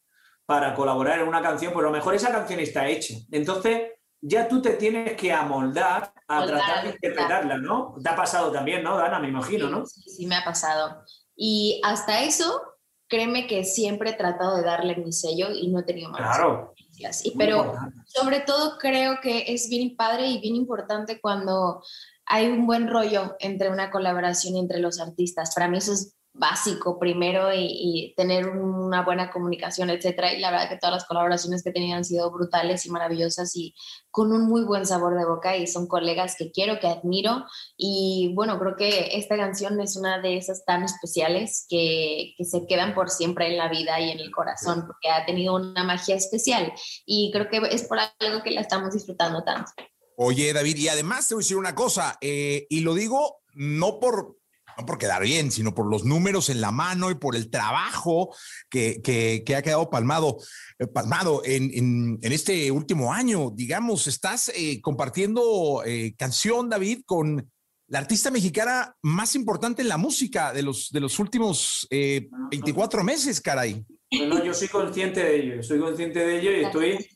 [0.45, 3.15] para colaborar en una canción, pues a lo mejor esa canción está hecha.
[3.31, 7.95] Entonces ya tú te tienes que amoldar a Moldar, tratar de interpretarla, ¿no?
[8.03, 9.19] Te ha pasado también, ¿no, Dana?
[9.19, 9.85] Me imagino, sí, ¿no?
[9.85, 11.03] Sí, sí, me ha pasado.
[11.35, 12.61] Y hasta eso,
[13.07, 16.73] créeme que siempre he tratado de darle mi sello y no he tenido malas claro.
[16.75, 17.25] experiencias.
[17.25, 17.97] Y, pero importante.
[18.07, 21.83] sobre todo creo que es bien padre y bien importante cuando
[22.25, 25.53] hay un buen rollo entre una colaboración entre los artistas.
[25.53, 30.33] Para mí eso es básico primero y, tener una buena comunicación, etcétera.
[30.33, 33.55] Y la verdad que todas las colaboraciones que he tenido han sido brutales y maravillosas
[33.55, 33.73] y
[34.11, 37.45] con un muy buen sabor de boca y son colegas que quiero, que admiro.
[37.77, 42.65] Y bueno, creo que esta canción es una de esas tan especiales que, que se
[42.67, 46.15] quedan por siempre en la vida y en el corazón porque ha tenido una magia
[46.15, 46.71] especial
[47.05, 49.71] y creo que es por algo que la estamos disfrutando tanto.
[50.17, 53.99] Oye, David, y además te voy a decir una cosa, eh, y lo digo no
[53.99, 54.37] por
[54.77, 58.35] no por quedar bien, sino por los números en la mano y por el trabajo
[58.69, 60.37] que, que, que ha quedado palmado,
[60.79, 63.51] eh, palmado en, en, en, este último año.
[63.51, 67.49] Digamos, estás eh, compartiendo eh, canción, David, con
[67.87, 73.39] la artista mexicana más importante en la música de los, de los últimos 24 meses,
[73.39, 73.85] caray.
[74.11, 77.07] No, yo soy consciente de ello, soy consciente de ello y estoy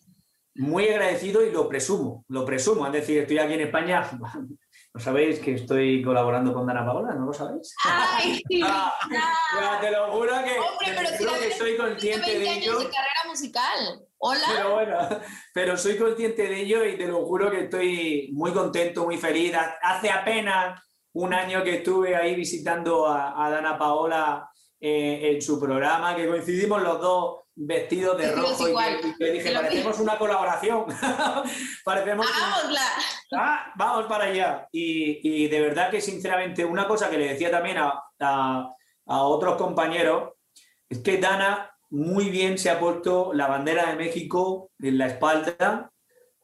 [0.60, 2.86] muy agradecido y lo presumo, lo presumo.
[2.86, 4.10] Es decir, estoy aquí en España
[4.92, 7.14] ¿No sabéis que estoy colaborando con Dana Paola?
[7.14, 7.76] ¿No lo sabéis?
[7.86, 8.42] ¡Ay!
[8.64, 9.80] ah, no.
[9.80, 12.80] Te lo juro que, Hombre, pero te lo juro si que soy consciente de ello.
[12.80, 14.06] de carrera musical.
[14.18, 14.48] Hola.
[14.54, 14.98] Pero bueno,
[15.54, 19.54] pero soy consciente de ello y te lo juro que estoy muy contento, muy feliz.
[19.82, 20.82] Hace apenas
[21.14, 24.50] un año que estuve ahí visitando a, a Dana Paola
[24.82, 29.32] eh, en su programa, que coincidimos los dos vestidos de rojo y que, y que,
[29.32, 30.86] dije, parecemos una colaboración.
[31.84, 32.82] parecemos ¡Hagámosla!
[33.34, 34.68] Ah, vamos para allá.
[34.72, 38.74] Y, y, de verdad que sinceramente una cosa que le decía también a, a,
[39.08, 40.34] a otros compañeros
[40.88, 45.92] es que Dana muy bien se ha puesto la bandera de México en la espalda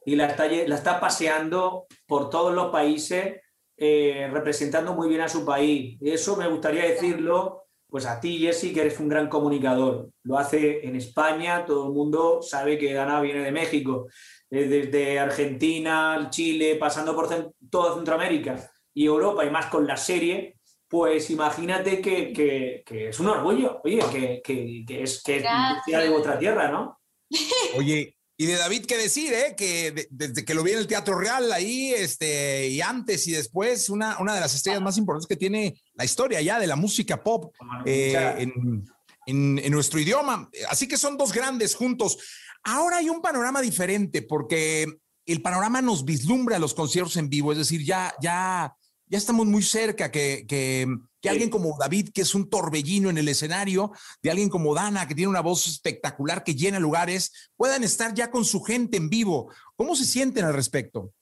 [0.05, 3.41] y la está, la está paseando por todos los países
[3.77, 5.97] eh, representando muy bien a su país.
[6.01, 10.09] Eso me gustaría decirlo pues a ti, Jesse, que eres un gran comunicador.
[10.23, 14.07] Lo hace en España, todo el mundo sabe que Dana viene de México,
[14.49, 17.29] eh, desde Argentina, Chile, pasando por
[17.69, 20.57] toda Centroamérica y Europa, y más con la serie,
[20.87, 25.43] pues imagínate que, que- que es un orgullo, oye, que, que- que es que es
[26.01, 26.99] de otra tierra, ¿no?
[27.77, 29.55] Oye, y de David, ¿qué decir, eh?
[29.55, 33.31] Que de- desde que lo vi en el Teatro Real, ahí, este, y antes y
[33.31, 36.75] después, una, una de las estrellas más importantes que tiene la historia ya de la
[36.75, 37.53] música pop
[37.85, 38.83] eh, en,
[39.25, 40.49] en- en nuestro idioma.
[40.69, 42.17] Así que son dos grandes juntos.
[42.63, 44.85] Ahora hay un panorama diferente porque
[45.25, 48.75] el panorama nos vislumbra los conciertos en vivo, es decir, ya, ya,
[49.07, 50.87] ya estamos muy cerca que, que,
[51.25, 55.07] que alguien como David, que es un torbellino en el escenario, de alguien como Dana,
[55.07, 59.09] que tiene una voz espectacular, que llena lugares, puedan estar ya con su gente en
[59.09, 59.51] vivo.
[59.75, 61.13] ¿Cómo se sienten al respecto?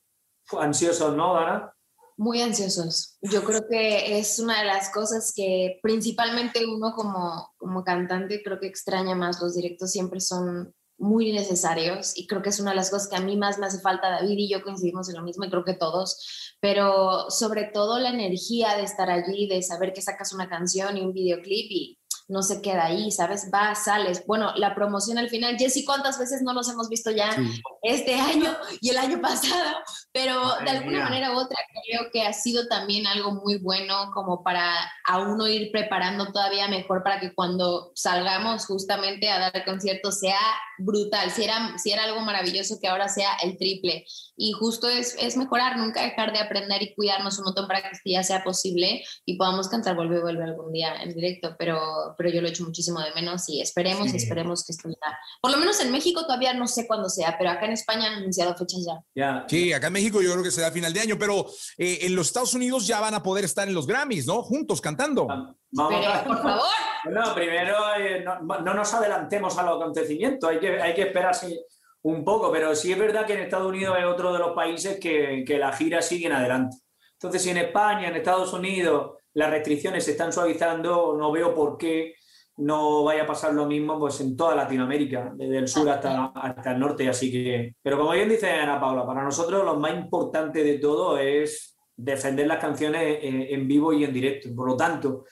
[0.60, 1.72] Ansiosos, ¿no, Dana?
[2.18, 3.16] Muy ansiosos.
[3.22, 8.60] Yo creo que es una de las cosas que principalmente uno como, como cantante creo
[8.60, 9.40] que extraña más.
[9.40, 13.16] Los directos siempre son muy necesarios y creo que es una de las cosas que
[13.16, 14.10] a mí más me hace falta.
[14.10, 18.10] David y yo coincidimos en lo mismo y creo que todos, pero sobre todo la
[18.10, 22.42] energía de estar allí, de saber que sacas una canción y un videoclip y no
[22.42, 23.50] se queda ahí, ¿sabes?
[23.52, 24.24] Va, sales.
[24.26, 27.36] Bueno, la promoción al final, Jessy, ¿cuántas veces no nos hemos visto ya
[27.82, 29.76] este año y el año pasado?
[30.12, 31.04] Pero de alguna mía.
[31.04, 34.72] manera u otra creo que ha sido también algo muy bueno como para
[35.06, 40.12] a uno ir preparando todavía mejor para que cuando salgamos justamente a dar el concierto
[40.12, 40.40] sea
[40.78, 44.04] brutal, si era, si era algo maravilloso que ahora sea el triple.
[44.36, 48.10] Y justo es, es mejorar, nunca dejar de aprender y cuidarnos un montón para que
[48.10, 52.40] ya sea posible y podamos cantar Vuelve, Vuelve algún día en directo, pero, pero yo
[52.40, 54.16] lo he hecho muchísimo de menos y esperemos, Sí.
[54.16, 55.18] esperemos que esto ya...
[55.40, 58.14] Por lo menos en México todavía no sé cuándo sea, pero acá en España han
[58.14, 58.80] anunciado fechas
[59.14, 59.44] ya.
[59.48, 61.46] Sí, acá en México yo creo que será a final de año, pero
[61.78, 64.42] eh, en los Estados Unidos ya van a poder estar en los Grammys, ¿no?
[64.42, 65.26] Juntos cantando.
[65.26, 65.56] Vamos
[66.00, 66.62] Pero, a- por favor.
[67.04, 71.60] Bueno, primero eh, no, no nos adelantemos a los acontecimientos, hay que, hay que esperarse
[72.00, 74.98] un poco, pero sí es verdad que en Estados Unidos es otro de los países
[74.98, 76.78] que, que la gira sigue en adelante.
[77.14, 81.76] Entonces, si en España, en Estados Unidos, las restricciones se están suavizando, no veo por
[81.76, 82.14] qué
[82.56, 86.72] no vaya a pasar lo mismo pues en toda Latinoamérica, desde el sur hasta, hasta
[86.72, 87.08] el norte.
[87.08, 91.18] Así que, pero como bien dice Ana Paula, para nosotros lo más importante de todo
[91.18, 94.54] es defender las canciones en, en vivo y en directo.
[94.54, 95.24] Por lo tanto,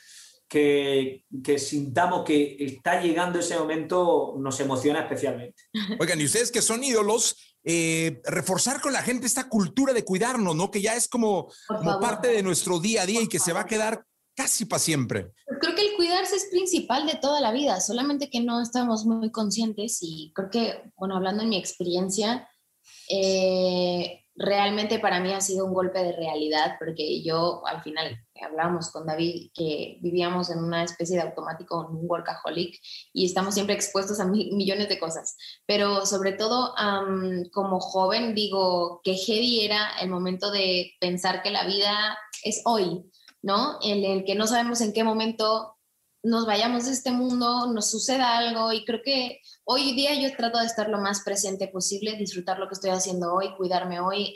[0.53, 5.63] que, que sintamos que está llegando ese momento nos emociona especialmente.
[5.99, 10.57] Oigan, y ustedes que son ídolos, eh, reforzar con la gente esta cultura de cuidarnos,
[10.57, 10.71] ¿no?
[10.71, 11.49] Que ya es como,
[12.01, 14.05] parte de nuestro día a día y que se va a quedar
[14.35, 15.33] casi para siempre.
[15.61, 19.31] Creo que el cuidarse es principal de toda la vida, solamente que no estamos muy
[19.31, 22.49] conscientes y creo que, bueno, hablando en mi experiencia,
[23.09, 28.91] eh, realmente para mí ha sido un golpe de realidad porque yo al final hablábamos
[28.91, 32.79] con David que vivíamos en una especie de automático, un workaholic
[33.13, 35.37] y estamos siempre expuestos a mi- millones de cosas,
[35.67, 41.51] pero sobre todo am, como joven digo que heavy era el momento de pensar que
[41.51, 43.05] la vida es hoy,
[43.43, 43.79] ¿no?
[43.83, 45.77] En el que no sabemos en qué momento
[46.25, 50.59] nos vayamos de este mundo, nos suceda algo y creo que hoy día yo trato
[50.61, 54.33] de estar lo más presente posible, disfrutar lo que estoy haciendo hoy, cuidarme hoy,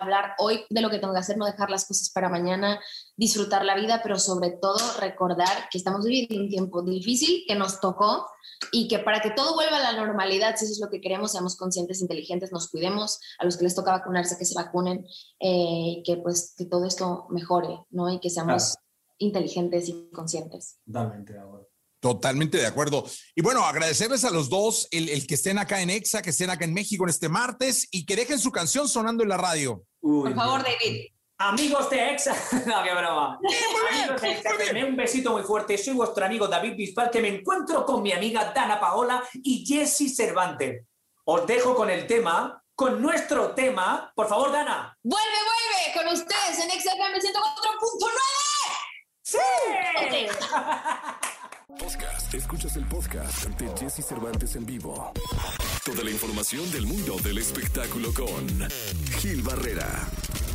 [0.00, 2.80] hablar hoy de lo que tengo que hacer, no dejar las cosas para mañana,
[3.16, 7.80] disfrutar la vida, pero sobre todo recordar que estamos viviendo un tiempo difícil que nos
[7.80, 8.26] tocó
[8.72, 11.32] y que para que todo vuelva a la normalidad, si eso es lo que queremos,
[11.32, 15.06] seamos conscientes, inteligentes, nos cuidemos, a los que les toca vacunarse, que se vacunen,
[15.40, 18.12] eh, que pues que todo esto mejore, ¿no?
[18.12, 18.76] Y que seamos
[19.18, 20.78] inteligentes y conscientes.
[20.86, 21.70] Totalmente de acuerdo.
[22.00, 23.04] Totalmente de acuerdo.
[23.34, 26.48] Y bueno, agradecerles a los dos el, el que estén acá en EXA, que estén
[26.48, 29.84] acá en México en este martes y que dejen su canción sonando en la radio.
[30.00, 31.06] Por favor, David.
[31.38, 32.34] Amigos de EXA,
[32.66, 33.38] no, qué broma.
[33.90, 35.78] Amigos de EXA, denme un besito muy fuerte.
[35.78, 40.10] Soy vuestro amigo David Bisbal, que me encuentro con mi amiga Dana Paola y Jessy
[40.10, 40.84] Cervantes.
[41.24, 44.12] Os dejo con el tema, con nuestro tema.
[44.14, 44.94] Por favor, Dana.
[45.02, 48.10] Vuelve, vuelve con ustedes en XFM 104.9.
[49.22, 49.38] ¡Sí!
[51.78, 52.34] Podcast.
[52.34, 55.12] Escuchas el podcast de Jesse Cervantes en vivo.
[55.84, 58.46] Toda la información del mundo del espectáculo con
[59.18, 60.06] Gil Barrera.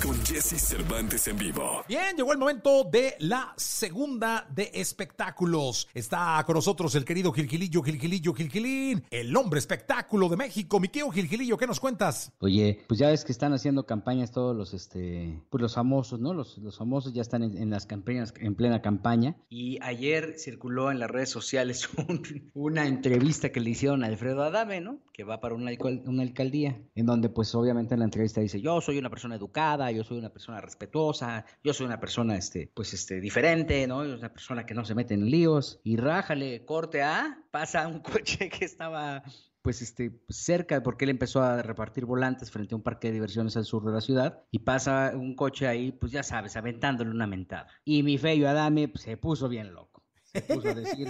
[0.02, 1.84] Con Jesse Cervantes en vivo.
[1.88, 5.88] Bien, llegó el momento de la segunda de espectáculos.
[5.96, 10.80] Está con nosotros el querido Gilgilillo, Gilgilillo, Gilgilín, el hombre espectáculo de México.
[10.80, 12.32] Mi querido Gilgilillo, ¿qué nos cuentas?
[12.40, 16.34] Oye, pues ya ves que están haciendo campañas todos los, este, pues los famosos, ¿no?
[16.34, 19.36] Los, los famosos ya están en, en las campañas, en plena campaña.
[19.50, 24.44] Y ayer circuló en las redes sociales un- una entrevista que le hicieron a Alfredo
[24.44, 25.00] Adame, ¿no?
[25.14, 25.72] Que va para una,
[26.06, 29.85] una alcaldía, en donde pues obviamente en la entrevista dice, yo soy una persona educada,
[29.92, 34.04] yo soy una persona respetuosa, yo soy una persona, este, pues, este, diferente, ¿no?
[34.04, 35.80] Yo soy una persona que no se mete en líos.
[35.84, 39.24] Y rájale, corte A, pasa un coche que estaba
[39.66, 43.58] pues este, cerca, porque él empezó a repartir volantes frente a un parque de diversiones
[43.58, 47.26] al sur de la ciudad, y pasa un coche ahí, pues ya sabes, aventándole una
[47.26, 47.66] mentada.
[47.84, 49.95] Y mi feo Adame pues, se puso bien loco.
[50.36, 51.08] Se puso a decir,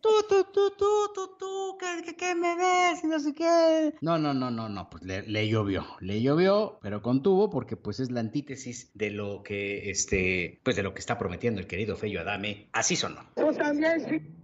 [0.00, 3.04] tú, tú, tú, tú, tú, tú, ¿qué, qué, me ves?
[3.04, 3.94] Y no sé qué.
[4.00, 8.00] No, no, no, no, no, pues le, le, llovió, le llovió, pero contuvo porque pues
[8.00, 11.94] es la antítesis de lo que, este, pues de lo que está prometiendo el querido
[11.96, 12.68] Feyo Adame.
[12.72, 13.20] Así sonó.
[13.36, 14.34] Tú también,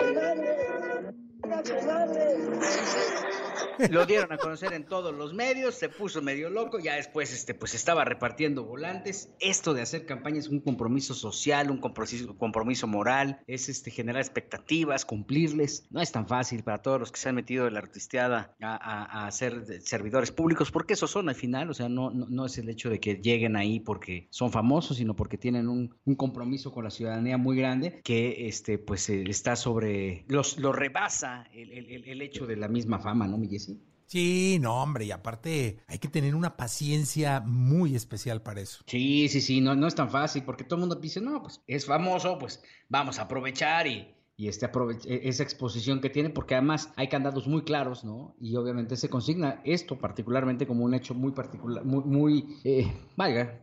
[3.90, 7.54] lo dieron a conocer en todos los medios, se puso medio loco, ya después este,
[7.54, 9.30] pues estaba repartiendo volantes.
[9.40, 15.04] Esto de hacer campaña es un compromiso social, un compromiso, moral, es este, generar expectativas,
[15.04, 15.86] cumplirles.
[15.90, 19.26] No es tan fácil para todos los que se han metido de la artisteada a,
[19.26, 22.68] a, ser servidores públicos, porque esos son al final, o sea, no, no, es el
[22.68, 26.90] hecho de que lleguen ahí porque son famosos, sino porque tienen un, compromiso con la
[26.90, 31.70] ciudadanía muy grande que este, pues eh, está sobre, los, lo rebasa el,
[32.04, 33.78] el hecho de la misma fama, ¿no, mi Jessy?
[34.06, 38.84] Sí, no, hombre, y aparte hay que tener una paciencia muy especial para eso.
[38.86, 41.62] Sí, sí, sí, no, no es tan fácil porque todo el mundo dice, no, pues
[41.66, 46.54] es famoso, pues vamos a aprovechar y, y este e, esa exposición que tiene, porque
[46.54, 48.34] además hay candados muy claros, ¿no?
[48.40, 52.90] Y obviamente se consigna esto particularmente como un hecho muy particular, muy, muy eh,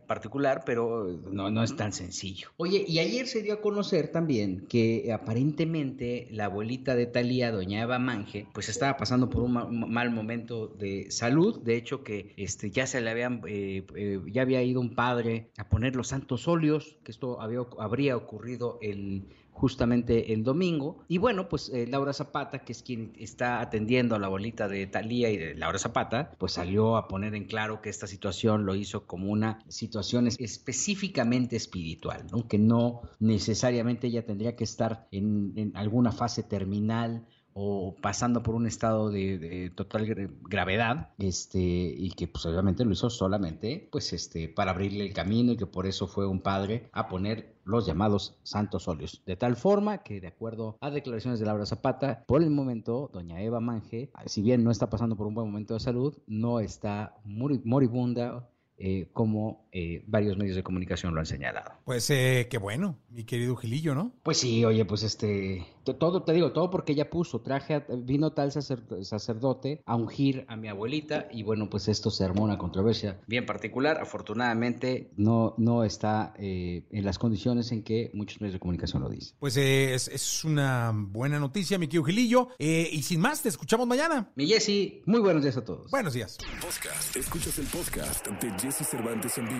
[0.06, 2.48] particular, pero no, no es tan sencillo.
[2.56, 7.82] Oye, y ayer se dio a conocer también que aparentemente la abuelita de Talía, doña
[7.82, 12.70] Eva Mange, pues estaba pasando por un mal momento de salud, de hecho que este,
[12.70, 16.46] ya se le habían, eh, eh, ya había ido un padre a poner los santos
[16.48, 21.04] óleos, que esto había, habría ocurrido el justamente el domingo.
[21.08, 24.86] Y bueno, pues eh, Laura Zapata, que es quien está atendiendo a la abuelita de
[24.86, 28.74] Talía y de Laura Zapata, pues salió a poner en claro que esta situación lo
[28.74, 32.46] hizo como una situación específicamente espiritual, ¿no?
[32.48, 37.26] que no necesariamente ella tendría que estar en alguna fase terminal
[37.62, 40.06] o pasando por un estado de, total
[40.48, 45.52] gravedad, este, y que pues obviamente lo hizo solamente pues este, para abrirle el camino
[45.52, 49.22] y que por eso fue un padre a poner los llamados santos óleos.
[49.26, 53.42] De tal forma que, de acuerdo a declaraciones de Laura Zapata, por el momento, doña
[53.42, 57.16] Eva Mange, si bien no está pasando por un buen momento de salud, no está
[57.24, 58.48] moribunda
[58.78, 61.72] eh, como eh, varios medios de comunicación lo han señalado.
[61.84, 64.12] Pues eh, qué bueno, mi querido Gilillo, ¿no?
[64.22, 65.66] Pues sí, oye, pues este,
[65.98, 70.68] todo, te digo, todo porque ella puso, traje, vino tal sacerdote a ungir a mi
[70.68, 73.98] abuelita y bueno, pues esto se armó una controversia bien particular.
[74.00, 79.36] Afortunadamente no, no está en las condiciones en que muchos medios de comunicación lo dicen.
[79.38, 82.48] Pues es, es, una buena noticia, mi querido Gilillo.
[82.58, 84.30] y sin más, te escuchamos mañana.
[84.34, 85.90] Mi Jessy, muy buenos días a todos.
[85.90, 86.38] Buenos días.
[86.60, 87.16] Podcast.
[87.16, 89.59] Escuchas el podcast de Jesse Cervantes en vivo.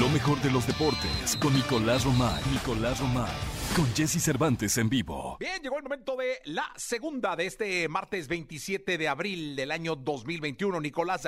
[0.00, 2.42] Lo mejor de los deportes con Nicolás Romay.
[2.52, 3.34] Nicolás Romay.
[3.74, 5.36] Con Jesse Cervantes en vivo.
[5.40, 9.96] Bien, llegó el momento de la segunda de este martes 27 de abril del año
[9.96, 10.80] 2021.
[10.80, 11.24] Nicolás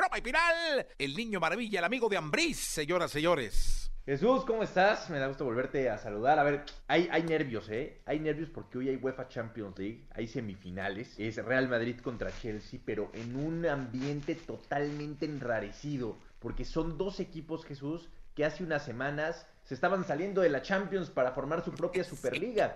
[0.00, 3.89] Roma y Piral, el niño maravilla, el amigo de Ambriz, señoras, señores.
[4.10, 5.08] Jesús, ¿cómo estás?
[5.08, 6.40] Me da gusto volverte a saludar.
[6.40, 8.00] A ver, hay, hay nervios, ¿eh?
[8.06, 11.14] Hay nervios porque hoy hay UEFA Champions League, hay semifinales.
[11.16, 16.16] Es Real Madrid contra Chelsea, pero en un ambiente totalmente enrarecido.
[16.40, 21.08] Porque son dos equipos, Jesús, que hace unas semanas se estaban saliendo de la Champions
[21.08, 22.74] para formar su propia Superliga.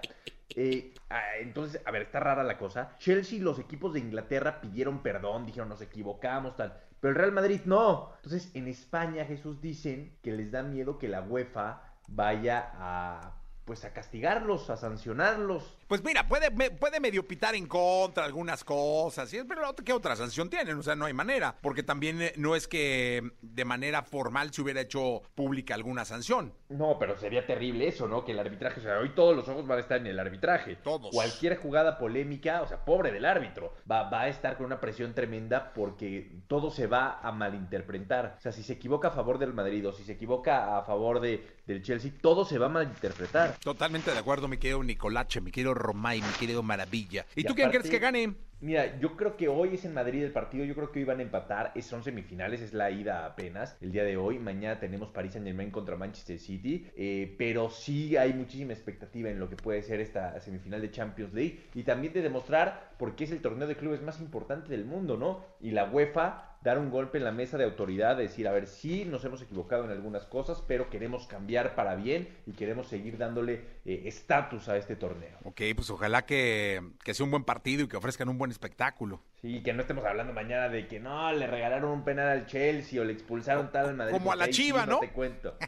[0.54, 2.96] Eh, ah, entonces, a ver, está rara la cosa.
[2.98, 6.80] Chelsea y los equipos de Inglaterra pidieron perdón, dijeron nos equivocamos, tal.
[7.00, 8.12] Pero el Real Madrid no.
[8.16, 13.34] Entonces, en España, Jesús dicen que les da miedo que la UEFA vaya a
[13.64, 15.76] pues a castigarlos, a sancionarlos.
[15.86, 20.78] Pues mira, puede, puede medio pitar en contra algunas cosas, pero ¿qué otra sanción tienen?
[20.78, 24.62] O sea, no hay manera, porque también eh, no es que de manera formal se
[24.62, 26.54] hubiera hecho pública alguna sanción.
[26.68, 28.24] No, pero sería terrible eso, ¿no?
[28.24, 30.76] Que el arbitraje, o sea, hoy todos los ojos van a estar en el arbitraje.
[30.76, 31.10] Todos.
[31.10, 35.14] Cualquier jugada polémica, o sea, pobre del árbitro, va, va a estar con una presión
[35.14, 38.36] tremenda porque todo se va a malinterpretar.
[38.38, 41.20] O sea, si se equivoca a favor del Madrid o si se equivoca a favor
[41.20, 43.58] de, del Chelsea, todo se va a malinterpretar.
[43.58, 47.26] Totalmente de acuerdo, mi querido Nicolache, mi querido Romay, mi querido Maravilla.
[47.34, 48.34] ¿Y, tú quién crees que gane?
[48.64, 51.18] Mira, yo creo que hoy es en Madrid el partido, yo creo que hoy van
[51.18, 55.10] a empatar, es, son semifinales, es la ida apenas, el día de hoy, mañana tenemos
[55.10, 59.56] París Saint Germain contra Manchester City, eh, pero sí hay muchísima expectativa en lo que
[59.56, 63.42] puede ser esta semifinal de Champions League y también de demostrar por qué es el
[63.42, 65.44] torneo de clubes más importante del mundo, ¿no?
[65.60, 69.04] Y la UEFA dar un golpe en la mesa de autoridad, decir, a ver, sí,
[69.04, 73.66] nos hemos equivocado en algunas cosas, pero queremos cambiar para bien y queremos seguir dándole
[73.84, 75.36] eh, estatus a este torneo.
[75.44, 79.20] Ok, pues ojalá que, sea un buen partido y que ofrezcan un buen espectáculo.
[79.42, 82.98] Sí, que no estemos hablando mañana de que no, le regalaron un penal al Chelsea
[82.98, 84.14] o le expulsaron tal al Madrid.
[84.14, 85.00] Como a la Chiva, ¿no?
[85.00, 85.58] Te cuento.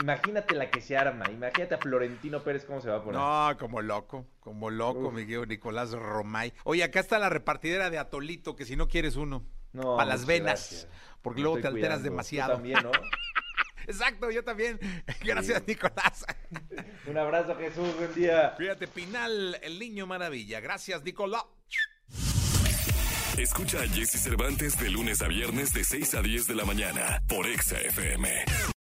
[0.00, 1.30] Imagínate la que se arma.
[1.30, 3.20] Imagínate a Florentino Pérez cómo se va a poner.
[3.20, 6.52] No, como loco, como loco, mi querido Nicolás Romay.
[6.64, 9.44] Oye, acá está la repartidera de Atolito, que si no quieres uno,
[9.74, 10.88] No, para las venas, gracias.
[11.20, 11.98] porque Me luego te alteras cuidando.
[11.98, 12.52] Tú demasiado.
[12.54, 12.90] también, ¿no?
[13.86, 14.80] Exacto, yo también.
[15.22, 16.24] Gracias, Nicolás.
[17.06, 17.94] Un abrazo, Jesús.
[17.98, 18.54] Buen día.
[18.56, 20.60] Fíjate, Pinal, el niño maravilla.
[20.60, 21.42] Gracias, Nicolás.
[23.36, 27.20] Escucha a Jesse Cervantes de lunes a viernes de 6 a 10 de la mañana
[27.28, 28.30] por Exa FM.